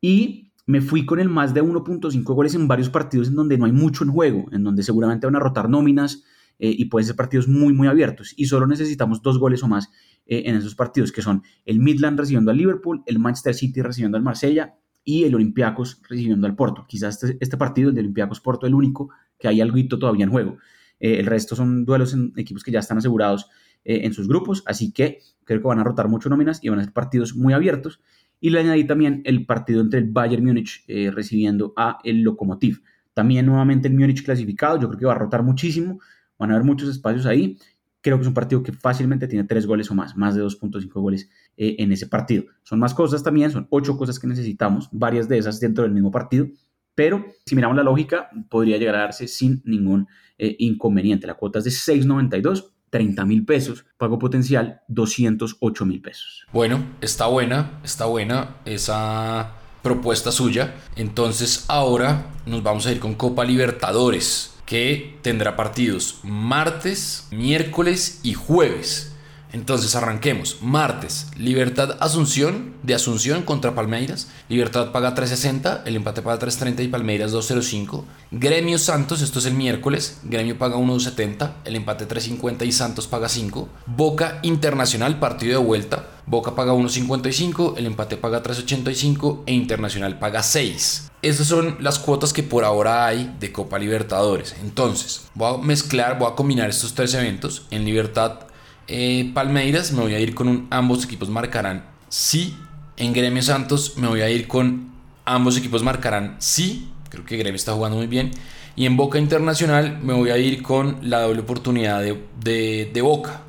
Y 0.00 0.52
me 0.66 0.80
fui 0.80 1.04
con 1.04 1.20
el 1.20 1.28
más 1.28 1.52
de 1.52 1.62
1.5 1.62 2.22
goles 2.34 2.54
en 2.54 2.68
varios 2.68 2.88
partidos 2.88 3.28
en 3.28 3.34
donde 3.34 3.58
no 3.58 3.66
hay 3.66 3.72
mucho 3.72 4.04
en 4.04 4.10
juego, 4.10 4.46
en 4.52 4.64
donde 4.64 4.82
seguramente 4.82 5.26
van 5.26 5.36
a 5.36 5.40
rotar 5.40 5.68
nóminas 5.68 6.24
eh, 6.58 6.74
y 6.76 6.86
pueden 6.86 7.06
ser 7.06 7.16
partidos 7.16 7.48
muy, 7.48 7.72
muy 7.72 7.88
abiertos. 7.88 8.32
Y 8.36 8.46
solo 8.46 8.66
necesitamos 8.66 9.22
dos 9.22 9.38
goles 9.38 9.62
o 9.62 9.68
más 9.68 9.90
eh, 10.26 10.44
en 10.46 10.56
esos 10.56 10.74
partidos, 10.74 11.12
que 11.12 11.20
son 11.20 11.42
el 11.66 11.80
Midland 11.80 12.18
recibiendo 12.18 12.50
al 12.50 12.56
Liverpool, 12.56 13.02
el 13.06 13.18
Manchester 13.18 13.54
City 13.54 13.82
recibiendo 13.82 14.16
al 14.16 14.22
Marsella 14.22 14.76
y 15.04 15.24
el 15.24 15.34
Olympiacos 15.34 16.00
recibiendo 16.08 16.46
al 16.46 16.54
Porto. 16.54 16.86
Quizás 16.88 17.22
este, 17.22 17.36
este 17.40 17.56
partido, 17.56 17.90
el 17.90 17.94
de 17.94 18.00
Olympiacos 18.00 18.40
Porto, 18.40 18.66
el 18.66 18.74
único 18.74 19.10
que 19.38 19.48
hay 19.48 19.60
algo 19.60 19.76
todavía 19.98 20.24
en 20.24 20.30
juego. 20.30 20.58
Eh, 20.98 21.18
el 21.18 21.26
resto 21.26 21.56
son 21.56 21.84
duelos 21.84 22.14
en 22.14 22.32
equipos 22.36 22.62
que 22.62 22.70
ya 22.70 22.78
están 22.78 22.98
asegurados 22.98 23.48
en 23.86 24.14
sus 24.14 24.26
grupos, 24.26 24.62
así 24.64 24.92
que 24.92 25.18
creo 25.44 25.60
que 25.60 25.68
van 25.68 25.78
a 25.78 25.84
rotar 25.84 26.08
mucho 26.08 26.30
nóminas 26.30 26.58
y 26.62 26.70
van 26.70 26.78
a 26.78 26.84
ser 26.84 26.94
partidos 26.94 27.36
muy 27.36 27.52
abiertos. 27.52 28.00
Y 28.44 28.50
le 28.50 28.60
añadí 28.60 28.84
también 28.84 29.22
el 29.24 29.46
partido 29.46 29.80
entre 29.80 30.00
el 30.00 30.10
Bayern 30.10 30.44
Múnich 30.44 30.84
recibiendo 31.12 31.72
a 31.76 31.98
el 32.04 32.20
Lokomotiv. 32.20 32.82
También 33.14 33.46
nuevamente 33.46 33.88
el 33.88 33.94
Múnich 33.94 34.22
clasificado, 34.22 34.78
yo 34.78 34.88
creo 34.88 34.98
que 34.98 35.06
va 35.06 35.12
a 35.12 35.18
rotar 35.18 35.42
muchísimo, 35.42 35.98
van 36.38 36.50
a 36.50 36.54
haber 36.54 36.66
muchos 36.66 36.90
espacios 36.90 37.24
ahí 37.24 37.56
creo 38.04 38.18
que 38.18 38.22
es 38.22 38.28
un 38.28 38.34
partido 38.34 38.62
que 38.62 38.72
fácilmente 38.72 39.26
tiene 39.26 39.44
tres 39.44 39.66
goles 39.66 39.90
o 39.90 39.94
más, 39.94 40.14
más 40.14 40.34
de 40.34 40.42
2.5 40.42 40.92
goles 40.92 41.30
eh, 41.56 41.76
en 41.78 41.90
ese 41.90 42.06
partido. 42.06 42.44
Son 42.62 42.78
más 42.78 42.92
cosas 42.92 43.22
también, 43.22 43.50
son 43.50 43.66
ocho 43.70 43.96
cosas 43.96 44.18
que 44.18 44.26
necesitamos, 44.26 44.90
varias 44.92 45.26
de 45.26 45.38
esas 45.38 45.58
dentro 45.58 45.84
del 45.84 45.94
mismo 45.94 46.10
partido, 46.10 46.46
pero 46.94 47.24
si 47.46 47.56
miramos 47.56 47.78
la 47.78 47.82
lógica, 47.82 48.28
podría 48.50 48.76
llegar 48.76 48.96
a 48.96 49.00
darse 49.00 49.26
sin 49.26 49.62
ningún 49.64 50.06
eh, 50.36 50.54
inconveniente. 50.58 51.26
La 51.26 51.34
cuota 51.34 51.60
es 51.60 51.64
de 51.64 51.70
6.92. 51.70 52.73
30 52.94 53.24
mil 53.24 53.44
pesos, 53.44 53.84
pago 53.98 54.20
potencial 54.20 54.82
208 54.86 55.84
mil 55.84 56.00
pesos. 56.00 56.46
Bueno, 56.52 56.84
está 57.00 57.26
buena, 57.26 57.80
está 57.82 58.04
buena 58.04 58.58
esa 58.66 59.50
propuesta 59.82 60.30
suya. 60.30 60.76
Entonces 60.94 61.64
ahora 61.66 62.26
nos 62.46 62.62
vamos 62.62 62.86
a 62.86 62.92
ir 62.92 63.00
con 63.00 63.16
Copa 63.16 63.44
Libertadores 63.44 64.54
que 64.64 65.18
tendrá 65.22 65.56
partidos 65.56 66.20
martes, 66.22 67.26
miércoles 67.32 68.20
y 68.22 68.34
jueves. 68.34 69.13
Entonces 69.54 69.94
arranquemos. 69.94 70.58
Martes, 70.62 71.28
Libertad 71.38 71.96
Asunción 72.00 72.74
de 72.82 72.92
Asunción 72.92 73.42
contra 73.42 73.72
Palmeiras. 73.72 74.26
Libertad 74.48 74.90
paga 74.90 75.14
3.60, 75.14 75.82
el 75.84 75.94
empate 75.94 76.22
paga 76.22 76.44
3.30 76.44 76.82
y 76.82 76.88
Palmeiras 76.88 77.32
2.05. 77.32 78.02
Gremio 78.32 78.78
Santos, 78.78 79.22
esto 79.22 79.38
es 79.38 79.46
el 79.46 79.54
miércoles. 79.54 80.18
Gremio 80.24 80.58
paga 80.58 80.76
1.70, 80.76 81.52
el 81.66 81.76
empate 81.76 82.08
3.50 82.08 82.66
y 82.66 82.72
Santos 82.72 83.06
paga 83.06 83.28
5. 83.28 83.68
Boca 83.86 84.40
Internacional, 84.42 85.20
partido 85.20 85.60
de 85.60 85.64
vuelta. 85.64 86.08
Boca 86.26 86.56
paga 86.56 86.72
1.55, 86.72 87.74
el 87.76 87.86
empate 87.86 88.16
paga 88.16 88.42
3.85 88.42 89.44
e 89.46 89.52
Internacional 89.52 90.18
paga 90.18 90.42
6. 90.42 91.12
Estas 91.22 91.46
son 91.46 91.76
las 91.78 92.00
cuotas 92.00 92.32
que 92.32 92.42
por 92.42 92.64
ahora 92.64 93.06
hay 93.06 93.36
de 93.38 93.52
Copa 93.52 93.78
Libertadores. 93.78 94.56
Entonces, 94.62 95.28
voy 95.34 95.54
a 95.54 95.58
mezclar, 95.58 96.18
voy 96.18 96.32
a 96.32 96.34
combinar 96.34 96.70
estos 96.70 96.94
tres 96.94 97.14
eventos. 97.14 97.66
En 97.70 97.84
Libertad 97.84 98.40
eh, 98.88 99.30
Palmeiras 99.34 99.92
me 99.92 100.02
voy 100.02 100.14
a 100.14 100.20
ir 100.20 100.34
con 100.34 100.48
un 100.48 100.66
ambos 100.70 101.04
equipos 101.04 101.28
marcarán 101.28 101.84
sí. 102.08 102.56
En 102.96 103.12
Gremio 103.12 103.42
Santos 103.42 103.94
me 103.96 104.06
voy 104.06 104.20
a 104.20 104.30
ir 104.30 104.46
con 104.46 104.92
ambos 105.24 105.56
equipos 105.56 105.82
marcarán 105.82 106.36
sí. 106.38 106.88
Creo 107.08 107.24
que 107.24 107.36
Gremio 107.36 107.56
está 107.56 107.72
jugando 107.72 107.96
muy 107.96 108.06
bien. 108.06 108.30
Y 108.76 108.86
en 108.86 108.96
Boca 108.96 109.18
Internacional 109.18 109.98
me 110.02 110.14
voy 110.14 110.30
a 110.30 110.38
ir 110.38 110.62
con 110.62 110.98
la 111.02 111.20
doble 111.22 111.40
oportunidad 111.40 112.02
de, 112.02 112.90
de, 112.92 113.02
Boca, 113.02 113.42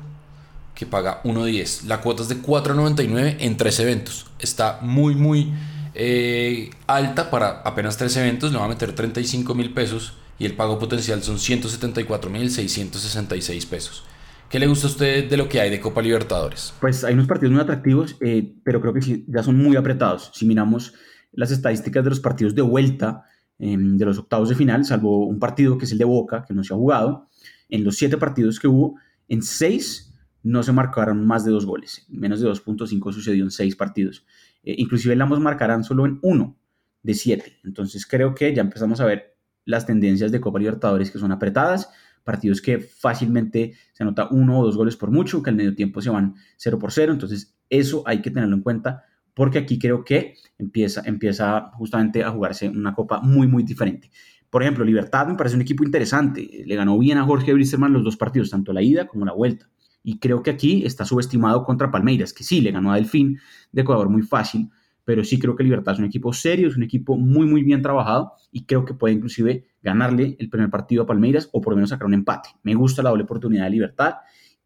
que 0.74 0.86
paga 0.86 1.20
1.10. 1.24 1.84
La 1.84 2.00
cuota 2.00 2.22
es 2.22 2.28
de 2.28 2.36
4.99 2.36 3.36
en 3.40 3.56
tres 3.56 3.80
eventos. 3.80 4.26
Está 4.38 4.78
muy, 4.82 5.16
muy 5.16 5.52
eh, 5.94 6.70
alta 6.86 7.28
para 7.28 7.62
apenas 7.62 7.96
tres 7.96 8.16
eventos. 8.16 8.52
Le 8.52 8.58
va 8.58 8.66
a 8.66 8.68
meter 8.68 8.94
35 8.94 9.52
mil 9.56 9.72
pesos 9.72 10.12
y 10.38 10.44
el 10.44 10.54
pago 10.54 10.78
potencial 10.78 11.22
son 11.24 11.40
174 11.40 12.30
mil 12.30 12.48
666 12.50 13.66
pesos. 13.66 14.04
¿Qué 14.48 14.60
le 14.60 14.68
gusta 14.68 14.86
a 14.86 14.90
usted 14.90 15.28
de 15.28 15.36
lo 15.36 15.48
que 15.48 15.60
hay 15.60 15.70
de 15.70 15.80
Copa 15.80 16.00
Libertadores? 16.00 16.72
Pues 16.80 17.02
hay 17.02 17.14
unos 17.14 17.26
partidos 17.26 17.52
muy 17.52 17.60
atractivos, 17.60 18.16
eh, 18.20 18.54
pero 18.62 18.80
creo 18.80 18.94
que 18.94 19.24
ya 19.26 19.42
son 19.42 19.56
muy 19.56 19.76
apretados. 19.76 20.30
Si 20.34 20.46
miramos 20.46 20.94
las 21.32 21.50
estadísticas 21.50 22.04
de 22.04 22.10
los 22.10 22.20
partidos 22.20 22.54
de 22.54 22.62
vuelta 22.62 23.24
em, 23.58 23.96
de 23.96 24.04
los 24.04 24.18
octavos 24.18 24.48
de 24.48 24.54
final, 24.54 24.84
salvo 24.84 25.26
un 25.26 25.40
partido 25.40 25.76
que 25.76 25.84
es 25.84 25.92
el 25.92 25.98
de 25.98 26.04
Boca, 26.04 26.44
que 26.46 26.54
no 26.54 26.62
se 26.62 26.72
ha 26.72 26.76
jugado, 26.76 27.28
en 27.68 27.82
los 27.82 27.96
siete 27.96 28.18
partidos 28.18 28.60
que 28.60 28.68
hubo, 28.68 29.00
en 29.28 29.42
seis 29.42 30.14
no 30.44 30.62
se 30.62 30.70
marcaron 30.70 31.26
más 31.26 31.44
de 31.44 31.50
dos 31.50 31.66
goles. 31.66 32.06
Menos 32.08 32.40
de 32.40 32.48
2.5 32.48 33.12
sucedió 33.12 33.42
en 33.42 33.50
seis 33.50 33.74
partidos. 33.74 34.24
Eh, 34.62 34.76
inclusive 34.78 35.20
ambos 35.20 35.40
marcarán 35.40 35.82
solo 35.82 36.06
en 36.06 36.20
uno 36.22 36.56
de 37.02 37.14
siete. 37.14 37.58
Entonces 37.64 38.06
creo 38.06 38.32
que 38.32 38.54
ya 38.54 38.62
empezamos 38.62 39.00
a 39.00 39.06
ver 39.06 39.36
las 39.64 39.86
tendencias 39.86 40.30
de 40.30 40.40
Copa 40.40 40.60
Libertadores 40.60 41.10
que 41.10 41.18
son 41.18 41.32
apretadas 41.32 41.90
partidos 42.26 42.60
que 42.60 42.80
fácilmente 42.80 43.74
se 43.92 44.02
anota 44.02 44.28
uno 44.32 44.58
o 44.58 44.64
dos 44.66 44.76
goles 44.76 44.96
por 44.96 45.12
mucho, 45.12 45.42
que 45.42 45.50
al 45.50 45.56
medio 45.56 45.76
tiempo 45.76 46.02
se 46.02 46.10
van 46.10 46.34
0 46.56 46.78
por 46.78 46.90
0, 46.90 47.12
entonces 47.12 47.56
eso 47.70 48.02
hay 48.04 48.20
que 48.20 48.32
tenerlo 48.32 48.56
en 48.56 48.62
cuenta 48.62 49.04
porque 49.32 49.58
aquí 49.58 49.78
creo 49.78 50.04
que 50.04 50.34
empieza, 50.58 51.02
empieza 51.04 51.70
justamente 51.74 52.24
a 52.24 52.30
jugarse 52.30 52.68
una 52.68 52.94
copa 52.94 53.20
muy, 53.20 53.46
muy 53.46 53.62
diferente. 53.62 54.10
Por 54.50 54.62
ejemplo, 54.62 54.84
Libertad 54.84 55.28
me 55.28 55.34
parece 55.36 55.54
un 55.54 55.62
equipo 55.62 55.84
interesante, 55.84 56.64
le 56.64 56.74
ganó 56.74 56.98
bien 56.98 57.18
a 57.18 57.24
Jorge 57.24 57.52
Bristerman 57.52 57.92
los 57.92 58.02
dos 58.02 58.16
partidos, 58.16 58.50
tanto 58.50 58.72
la 58.72 58.82
ida 58.82 59.06
como 59.06 59.24
la 59.24 59.32
vuelta. 59.32 59.68
Y 60.02 60.18
creo 60.18 60.42
que 60.42 60.50
aquí 60.50 60.84
está 60.84 61.04
subestimado 61.04 61.62
contra 61.64 61.90
Palmeiras, 61.90 62.32
que 62.32 62.44
sí, 62.44 62.60
le 62.60 62.72
ganó 62.72 62.92
a 62.92 62.96
Delfín 62.96 63.38
de 63.72 63.82
Ecuador 63.82 64.08
muy 64.08 64.22
fácil, 64.22 64.70
pero 65.04 65.22
sí 65.22 65.38
creo 65.38 65.54
que 65.54 65.62
Libertad 65.62 65.92
es 65.94 66.00
un 66.00 66.06
equipo 66.06 66.32
serio, 66.32 66.66
es 66.66 66.76
un 66.76 66.82
equipo 66.82 67.16
muy, 67.16 67.46
muy 67.46 67.62
bien 67.62 67.80
trabajado 67.80 68.32
y 68.50 68.64
creo 68.64 68.84
que 68.84 68.94
puede 68.94 69.14
inclusive 69.14 69.66
ganarle 69.86 70.36
el 70.40 70.50
primer 70.50 70.68
partido 70.68 71.04
a 71.04 71.06
Palmeiras 71.06 71.48
o 71.52 71.60
por 71.60 71.72
lo 71.72 71.76
menos 71.76 71.90
sacar 71.90 72.06
un 72.06 72.14
empate. 72.14 72.50
Me 72.64 72.74
gusta 72.74 73.02
la 73.02 73.10
doble 73.10 73.22
oportunidad 73.22 73.64
de 73.64 73.70
Libertad 73.70 74.16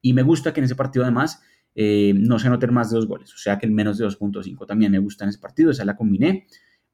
y 0.00 0.15
me 0.15 0.23
gusta 0.23 0.53
que 0.53 0.61
en 0.61 0.65
ese 0.65 0.75
partido 0.75 1.05
además 1.05 1.43
eh, 1.75 2.15
no 2.17 2.39
se 2.39 2.49
anoten 2.49 2.73
más 2.73 2.91
de 2.91 2.97
dos 2.97 3.07
goles, 3.07 3.33
o 3.35 3.37
sea 3.37 3.59
que 3.59 3.67
el 3.67 3.73
menos 3.73 3.99
de 3.99 4.07
2.5 4.07 4.67
también 4.67 4.91
me 4.91 4.99
gusta 4.99 5.25
en 5.25 5.31
ese 5.31 5.39
partido, 5.39 5.71
esa 5.71 5.85
la 5.85 5.95
combiné. 5.95 6.47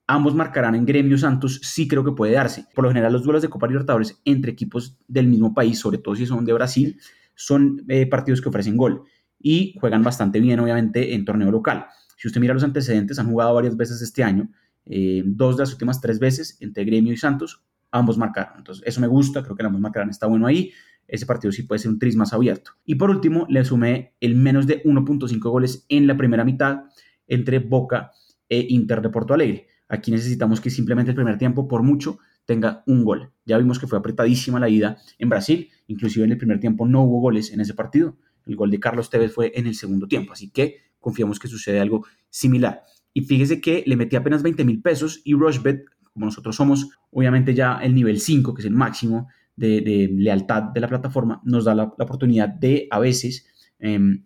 Ambos 0.09 0.35
marcarán 0.35 0.75
en 0.75 0.85
Gremio 0.85 1.17
Santos, 1.19 1.61
sí 1.63 1.89
creo 1.89 2.05
que 2.05 2.13
puede 2.13 2.33
darse. 2.33 2.67
Por 2.75 2.85
lo 2.85 2.91
general, 2.91 3.13
los 3.13 3.23
duelos 3.23 3.43
de 3.43 3.49
Copa 3.49 3.69
Libertadores 3.69 4.21
entre 4.25 4.53
equipos 4.53 4.99
del 5.07 5.29
mismo 5.29 5.55
país, 5.55 5.79
sobre 5.79 5.99
todo 5.99 6.17
si 6.17 6.27
son 6.27 6.45
de 6.45 6.53
Brasil, 6.53 7.01
son 7.35 7.85
eh, 7.89 8.07
partidos 8.07 8.41
que 8.41 8.49
ofrecen 8.49 8.77
gol 8.77 9.05
y 9.39 9.77
juegan 9.81 10.03
bastante 10.03 10.41
bien, 10.41 10.59
obviamente, 10.59 11.15
en 11.15 11.25
torneo 11.25 11.51
local. 11.51 11.87
Si 12.17 12.27
usted 12.27 12.41
mira 12.41 12.55
los 12.55 12.65
antecedentes, 12.65 13.19
han 13.19 13.31
jugado 13.31 13.55
varias 13.55 13.77
veces 13.77 14.03
este 14.03 14.25
año, 14.25 14.51
eh, 14.85 15.23
dos 15.25 15.57
de 15.57 15.63
las 15.63 15.73
últimas 15.73 16.01
tres 16.01 16.19
veces 16.19 16.57
entre 16.61 16.85
Gremio 16.85 17.13
y 17.13 17.17
Santos, 17.17 17.65
ambos 17.99 18.19
marcaron. 18.19 18.59
Entonces, 18.59 18.85
eso 18.87 19.01
me 19.01 19.07
gusta, 19.07 19.43
creo 19.43 19.57
que 19.57 19.65
ambos 19.65 19.81
marcarán, 19.81 20.11
está 20.11 20.27
bueno 20.27 20.47
ahí. 20.47 20.73
Ese 21.09 21.27
partido 21.27 21.53
sí 21.53 21.63
puede 21.63 21.79
ser 21.79 21.91
un 21.91 21.99
tris 21.99 22.17
más 22.17 22.33
abierto. 22.33 22.73
Y 22.85 22.97
por 22.97 23.11
último, 23.11 23.47
le 23.49 23.65
sumé 23.65 24.15
el 24.21 24.35
menos 24.35 24.67
de 24.67 24.83
1.5 24.83 25.39
goles 25.51 25.87
en 25.89 26.07
la 26.07 26.17
primera 26.17 26.45
mitad 26.45 26.85
entre 27.27 27.59
Boca 27.59 28.13
e 28.49 28.67
Inter 28.69 29.03
de 29.03 29.11
Porto 29.11 29.35
Alegre. 29.35 29.69
Aquí 29.89 30.11
necesitamos 30.11 30.61
que 30.61 30.71
simplemente 30.71 31.11
el 31.11 31.15
primer 31.15 31.39
tiempo, 31.39 31.69
por 31.69 31.83
mucho, 31.83 32.19
tenga 32.45 32.83
un 32.87 33.05
gol. 33.05 33.33
Ya 33.45 33.59
vimos 33.59 33.79
que 33.79 33.87
fue 33.87 33.99
apretadísima 33.99 34.59
la 34.59 34.69
ida 34.69 34.99
en 35.19 35.29
Brasil, 35.29 35.69
inclusive 35.87 36.25
en 36.25 36.33
el 36.33 36.39
primer 36.39 36.61
tiempo 36.61 36.87
no 36.87 37.03
hubo 37.03 37.21
goles 37.21 37.53
en 37.53 37.61
ese 37.61 37.75
partido. 37.75 38.17
El 38.47 38.57
gol 38.57 38.71
de 38.71 38.81
Carlos 38.81 39.11
Tevez 39.11 39.33
fue 39.33 39.53
en 39.55 39.67
el 39.67 39.75
segundo 39.75 40.07
tiempo, 40.07 40.33
así 40.33 40.51
que 40.51 40.77
confiamos 40.99 41.39
que 41.39 41.49
sucede 41.49 41.81
algo 41.81 42.07
similar. 42.31 42.83
Y 43.13 43.23
fíjese 43.23 43.61
que 43.61 43.83
le 43.87 43.97
metí 43.97 44.17
apenas 44.17 44.43
20 44.43 44.65
mil 44.65 44.83
pesos 44.83 45.21
y 45.25 45.35
Rushbet, 45.35 45.85
como 46.17 46.25
nosotros 46.25 46.57
somos 46.57 46.89
obviamente 47.11 47.55
ya 47.55 47.79
el 47.83 47.95
nivel 47.95 48.21
5, 48.21 48.55
que 48.55 48.63
es 48.63 48.67
el 48.67 48.73
máximo 48.73 49.29
de, 49.55 50.09
lealtad 50.17 50.63
de 50.63 50.81
la 50.81 50.89
plataforma, 50.89 51.43
nos 51.45 51.67
da 51.67 51.75
la, 51.75 51.83
oportunidad 51.85 52.49
de 52.49 52.89
a 52.91 52.99
veces 52.99 53.47
em, 53.79 54.25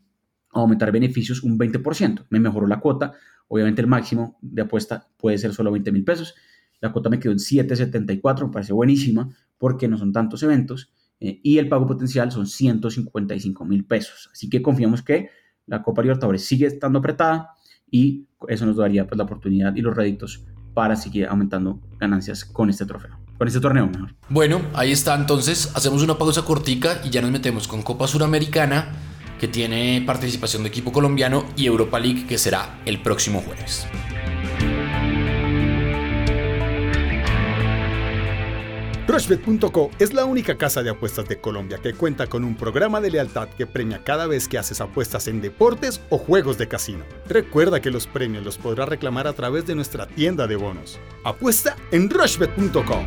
aumentar 0.52 0.92
beneficios 0.92 1.42
un 1.42 1.58
20%. 1.58 2.26
Me 2.30 2.38
mejoró 2.38 2.68
la 2.68 2.78
cuota, 2.78 3.14
obviamente 3.48 3.82
el 3.82 3.88
máximo 3.88 4.38
de 4.40 4.62
apuesta 4.62 5.08
puede 5.16 5.36
ser 5.36 5.52
solo 5.52 5.72
20 5.72 5.90
mil 5.90 6.04
pesos. 6.04 6.36
La 6.80 6.92
cuota 6.92 7.10
me 7.10 7.18
quedó 7.18 7.32
en 7.32 7.38
7.74, 7.38 8.46
me 8.46 8.52
parece 8.52 8.72
buenísima 8.72 9.28
porque 9.58 9.88
no 9.88 9.98
son 9.98 10.12
tantos 10.12 10.44
eventos 10.44 10.92
eh, 11.18 11.40
y 11.42 11.58
el 11.58 11.68
pago 11.68 11.88
potencial 11.88 12.30
son 12.30 12.46
155 12.46 13.64
mil 13.64 13.84
pesos. 13.84 14.30
Así 14.32 14.48
que 14.48 14.62
confiamos 14.62 15.02
que 15.02 15.30
la 15.66 15.82
Copa 15.82 16.02
Libertadores 16.02 16.44
sigue 16.44 16.66
estando 16.66 17.00
apretada 17.00 17.50
y 17.90 18.28
eso 18.46 18.64
nos 18.64 18.76
daría 18.76 19.08
pues, 19.08 19.18
la 19.18 19.24
oportunidad 19.24 19.74
y 19.74 19.80
los 19.80 19.96
réditos 19.96 20.46
para 20.80 20.96
seguir 20.96 21.26
aumentando 21.26 21.78
ganancias 21.98 22.42
con 22.42 22.70
este 22.70 22.86
trofeo, 22.86 23.10
con 23.36 23.46
este 23.46 23.60
torneo 23.60 23.86
mejor. 23.86 24.14
Bueno, 24.30 24.62
ahí 24.72 24.92
está 24.92 25.14
entonces, 25.14 25.72
hacemos 25.74 26.02
una 26.02 26.16
pausa 26.16 26.40
cortica 26.40 27.02
y 27.04 27.10
ya 27.10 27.20
nos 27.20 27.30
metemos 27.30 27.68
con 27.68 27.82
Copa 27.82 28.06
Suramericana 28.06 28.88
que 29.38 29.46
tiene 29.46 30.02
participación 30.06 30.62
de 30.62 30.70
equipo 30.70 30.90
colombiano 30.90 31.44
y 31.54 31.66
Europa 31.66 31.98
League 31.98 32.24
que 32.26 32.38
será 32.38 32.80
el 32.86 33.02
próximo 33.02 33.42
jueves. 33.42 33.86
Rushbet.co 39.10 39.90
es 39.98 40.14
la 40.14 40.24
única 40.24 40.56
casa 40.56 40.84
de 40.84 40.90
apuestas 40.90 41.28
de 41.28 41.40
Colombia 41.40 41.78
que 41.82 41.94
cuenta 41.94 42.28
con 42.28 42.44
un 42.44 42.54
programa 42.54 43.00
de 43.00 43.10
lealtad 43.10 43.48
que 43.48 43.66
premia 43.66 44.04
cada 44.04 44.28
vez 44.28 44.46
que 44.46 44.56
haces 44.56 44.80
apuestas 44.80 45.26
en 45.26 45.40
deportes 45.40 46.00
o 46.10 46.18
juegos 46.18 46.58
de 46.58 46.68
casino. 46.68 47.04
Recuerda 47.26 47.80
que 47.80 47.90
los 47.90 48.06
premios 48.06 48.44
los 48.44 48.56
podrás 48.56 48.88
reclamar 48.88 49.26
a 49.26 49.32
través 49.32 49.66
de 49.66 49.74
nuestra 49.74 50.06
tienda 50.06 50.46
de 50.46 50.54
bonos. 50.54 51.00
Apuesta 51.24 51.74
en 51.90 52.08
Rushbet.co. 52.08 53.00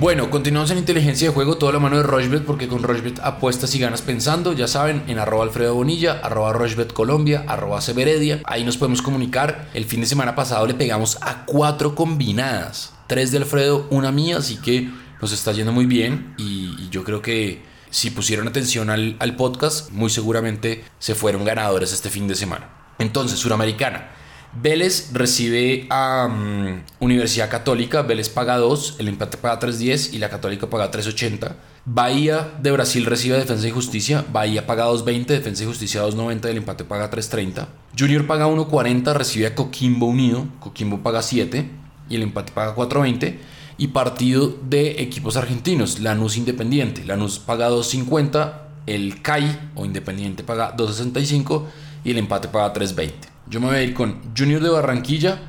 Bueno, 0.00 0.28
continuamos 0.30 0.72
en 0.72 0.78
inteligencia 0.78 1.28
de 1.28 1.34
juego, 1.34 1.58
toda 1.58 1.74
la 1.74 1.78
mano 1.78 1.98
de 1.98 2.02
Rochbet, 2.02 2.44
porque 2.44 2.66
con 2.66 2.82
Rochbet 2.82 3.20
apuestas 3.20 3.72
y 3.76 3.78
ganas 3.78 4.02
pensando, 4.02 4.52
ya 4.52 4.66
saben, 4.66 5.04
en 5.06 5.20
arroba 5.20 5.44
Alfredo 5.44 5.76
Bonilla, 5.76 6.18
arroba 6.24 6.52
Rochbet 6.52 6.92
Colombia, 6.92 7.44
arroba 7.46 7.80
Severedia, 7.80 8.40
ahí 8.46 8.64
nos 8.64 8.78
podemos 8.78 9.00
comunicar. 9.00 9.68
El 9.74 9.84
fin 9.84 10.00
de 10.00 10.08
semana 10.08 10.34
pasado 10.34 10.66
le 10.66 10.74
pegamos 10.74 11.18
a 11.20 11.46
cuatro 11.46 11.94
combinadas 11.94 12.91
tres 13.12 13.30
de 13.30 13.36
Alfredo, 13.36 13.86
una 13.90 14.10
mía, 14.10 14.38
así 14.38 14.56
que 14.56 14.88
nos 15.20 15.32
está 15.32 15.52
yendo 15.52 15.70
muy 15.70 15.84
bien 15.84 16.34
y, 16.38 16.88
yo 16.88 17.04
creo 17.04 17.20
que 17.20 17.62
si 17.90 18.08
pusieron 18.08 18.48
atención 18.48 18.88
al, 18.88 19.36
podcast, 19.36 19.90
muy 19.90 20.08
seguramente 20.08 20.82
se 20.98 21.14
fueron 21.14 21.44
ganadores 21.44 21.92
este 21.92 22.08
fin 22.08 22.26
de 22.26 22.34
semana. 22.34 22.70
Entonces, 22.98 23.38
Suramericana. 23.38 24.12
Vélez 24.54 25.10
recibe 25.12 25.86
a 25.90 26.26
mm, 26.26 26.84
Universidad 27.00 27.50
Católica, 27.50 28.00
Vélez 28.00 28.30
paga 28.30 28.56
2, 28.56 28.96
el 28.98 29.08
empate 29.08 29.36
paga 29.36 29.60
3.10 29.60 30.14
y 30.14 30.18
la 30.18 30.30
Católica 30.30 30.70
paga 30.70 30.90
3.80. 30.90 31.54
Bahía 31.84 32.54
de 32.62 32.70
Brasil 32.70 33.04
recibe 33.04 33.36
a 33.36 33.40
Defensa 33.40 33.68
y 33.68 33.72
Justicia, 33.72 34.24
Bahía 34.32 34.66
paga 34.66 34.86
2.20, 34.86 35.26
Defensa 35.26 35.64
y 35.64 35.66
Justicia 35.66 36.02
2.90 36.02 36.46
y 36.46 36.50
el 36.50 36.56
empate 36.56 36.84
paga 36.84 37.10
3.30. 37.10 37.66
Junior 37.98 38.26
paga 38.26 38.46
1.40, 38.46 39.12
recibe 39.12 39.48
a 39.48 39.54
Coquimbo 39.54 40.06
Unido, 40.06 40.46
Coquimbo 40.60 41.02
paga 41.02 41.20
7 41.20 41.81
y 42.12 42.16
el 42.16 42.22
empate 42.22 42.52
paga 42.52 42.76
4.20. 42.76 43.38
Y 43.78 43.88
partido 43.88 44.54
de 44.68 45.02
equipos 45.02 45.36
argentinos, 45.36 45.98
Lanús 45.98 46.36
Independiente. 46.36 47.04
Lanús 47.06 47.38
paga 47.38 47.70
2.50, 47.70 48.52
el 48.86 49.22
CAI 49.22 49.70
o 49.74 49.86
Independiente 49.86 50.44
paga 50.44 50.76
2.65 50.76 51.64
y 52.04 52.10
el 52.10 52.18
empate 52.18 52.48
paga 52.48 52.74
3.20. 52.74 53.12
Yo 53.48 53.60
me 53.60 53.68
voy 53.68 53.76
a 53.76 53.82
ir 53.82 53.94
con 53.94 54.20
Junior 54.36 54.62
de 54.62 54.68
Barranquilla, 54.68 55.40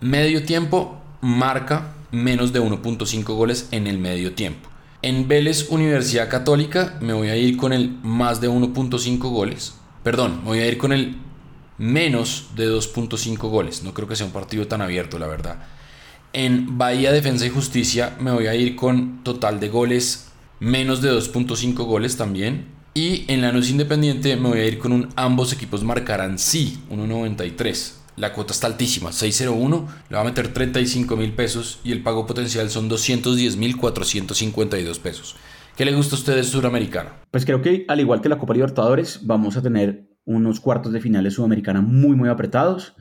medio 0.00 0.42
tiempo, 0.44 0.98
marca 1.20 1.92
menos 2.10 2.54
de 2.54 2.62
1.5 2.62 3.24
goles 3.34 3.68
en 3.70 3.86
el 3.86 3.98
medio 3.98 4.32
tiempo. 4.34 4.70
En 5.02 5.28
Vélez 5.28 5.68
Universidad 5.68 6.30
Católica 6.30 6.96
me 7.02 7.12
voy 7.12 7.28
a 7.28 7.36
ir 7.36 7.58
con 7.58 7.74
el 7.74 7.98
más 8.02 8.40
de 8.40 8.48
1.5 8.48 9.18
goles. 9.30 9.74
Perdón, 10.02 10.38
me 10.38 10.48
voy 10.48 10.58
a 10.60 10.66
ir 10.66 10.78
con 10.78 10.92
el 10.92 11.18
menos 11.76 12.48
de 12.56 12.68
2.5 12.70 13.36
goles. 13.48 13.82
No 13.82 13.94
creo 13.94 14.08
que 14.08 14.16
sea 14.16 14.26
un 14.26 14.32
partido 14.32 14.66
tan 14.66 14.82
abierto, 14.82 15.18
la 15.18 15.26
verdad. 15.26 15.58
En 16.32 16.76
Bahía 16.76 17.10
Defensa 17.10 17.46
y 17.46 17.50
Justicia 17.50 18.16
me 18.20 18.30
voy 18.30 18.46
a 18.46 18.54
ir 18.54 18.76
con 18.76 19.24
total 19.24 19.60
de 19.60 19.68
goles 19.68 20.30
menos 20.60 21.00
de 21.00 21.10
2.5 21.10 21.74
goles 21.84 22.16
también. 22.16 22.66
Y 22.94 23.24
en 23.32 23.40
la 23.40 23.48
Lanús 23.48 23.70
Independiente 23.70 24.36
me 24.36 24.48
voy 24.48 24.58
a 24.58 24.66
ir 24.66 24.78
con 24.78 24.92
un 24.92 25.08
ambos 25.16 25.52
equipos 25.52 25.84
marcarán 25.84 26.38
sí, 26.38 26.78
1.93. 26.90 27.94
La 28.16 28.32
cuota 28.32 28.52
está 28.52 28.66
altísima, 28.66 29.12
601, 29.12 29.88
le 30.10 30.16
va 30.16 30.22
a 30.22 30.24
meter 30.24 30.52
35 30.52 31.16
mil 31.16 31.32
pesos 31.32 31.78
y 31.84 31.92
el 31.92 32.02
pago 32.02 32.26
potencial 32.26 32.68
son 32.68 32.88
210 32.88 33.56
mil 33.56 33.76
452 33.76 34.98
pesos. 34.98 35.36
¿Qué 35.76 35.84
le 35.84 35.94
gusta 35.94 36.16
a 36.16 36.18
usted 36.18 36.34
de 36.34 36.42
Suramericana? 36.42 37.12
Pues 37.30 37.44
creo 37.44 37.62
que 37.62 37.84
al 37.86 38.00
igual 38.00 38.20
que 38.20 38.28
la 38.28 38.38
Copa 38.38 38.54
Libertadores, 38.54 39.20
vamos 39.24 39.56
a 39.56 39.62
tener 39.62 40.08
unos 40.24 40.58
cuartos 40.58 40.92
de 40.92 41.00
finales 41.00 41.34
Sudamericana 41.34 41.80
muy, 41.80 42.16
muy 42.16 42.28
apretados. 42.28 42.96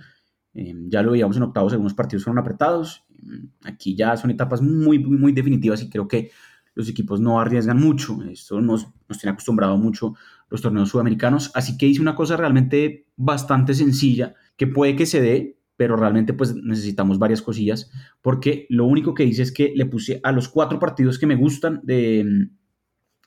Eh, 0.53 0.75
ya 0.87 1.01
lo 1.01 1.13
veíamos 1.13 1.35
en 1.37 1.43
octavos, 1.43 1.73
algunos 1.73 1.95
partidos 1.95 2.23
fueron 2.23 2.37
apretados. 2.37 3.06
Aquí 3.63 3.95
ya 3.95 4.15
son 4.17 4.31
etapas 4.31 4.61
muy, 4.61 4.99
muy, 4.99 5.31
definitivas 5.31 5.81
y 5.83 5.89
creo 5.89 6.07
que 6.07 6.31
los 6.75 6.89
equipos 6.89 7.19
no 7.19 7.39
arriesgan 7.39 7.79
mucho. 7.79 8.21
Esto 8.23 8.61
nos, 8.61 8.87
nos 9.07 9.17
tiene 9.17 9.31
acostumbrado 9.31 9.77
mucho 9.77 10.15
los 10.49 10.61
torneos 10.61 10.89
sudamericanos. 10.89 11.51
Así 11.55 11.77
que 11.77 11.87
hice 11.87 12.01
una 12.01 12.15
cosa 12.15 12.37
realmente 12.37 13.07
bastante 13.15 13.73
sencilla 13.73 14.35
que 14.55 14.67
puede 14.67 14.95
que 14.95 15.05
se 15.05 15.21
dé, 15.21 15.59
pero 15.75 15.95
realmente 15.95 16.33
pues 16.33 16.55
necesitamos 16.55 17.19
varias 17.19 17.41
cosillas, 17.41 17.91
porque 18.21 18.65
lo 18.69 18.85
único 18.85 19.13
que 19.13 19.25
hice 19.25 19.43
es 19.43 19.51
que 19.51 19.73
le 19.75 19.85
puse 19.85 20.19
a 20.23 20.31
los 20.31 20.49
cuatro 20.49 20.79
partidos 20.79 21.19
que 21.19 21.27
me 21.27 21.35
gustan 21.35 21.81
de, 21.83 22.49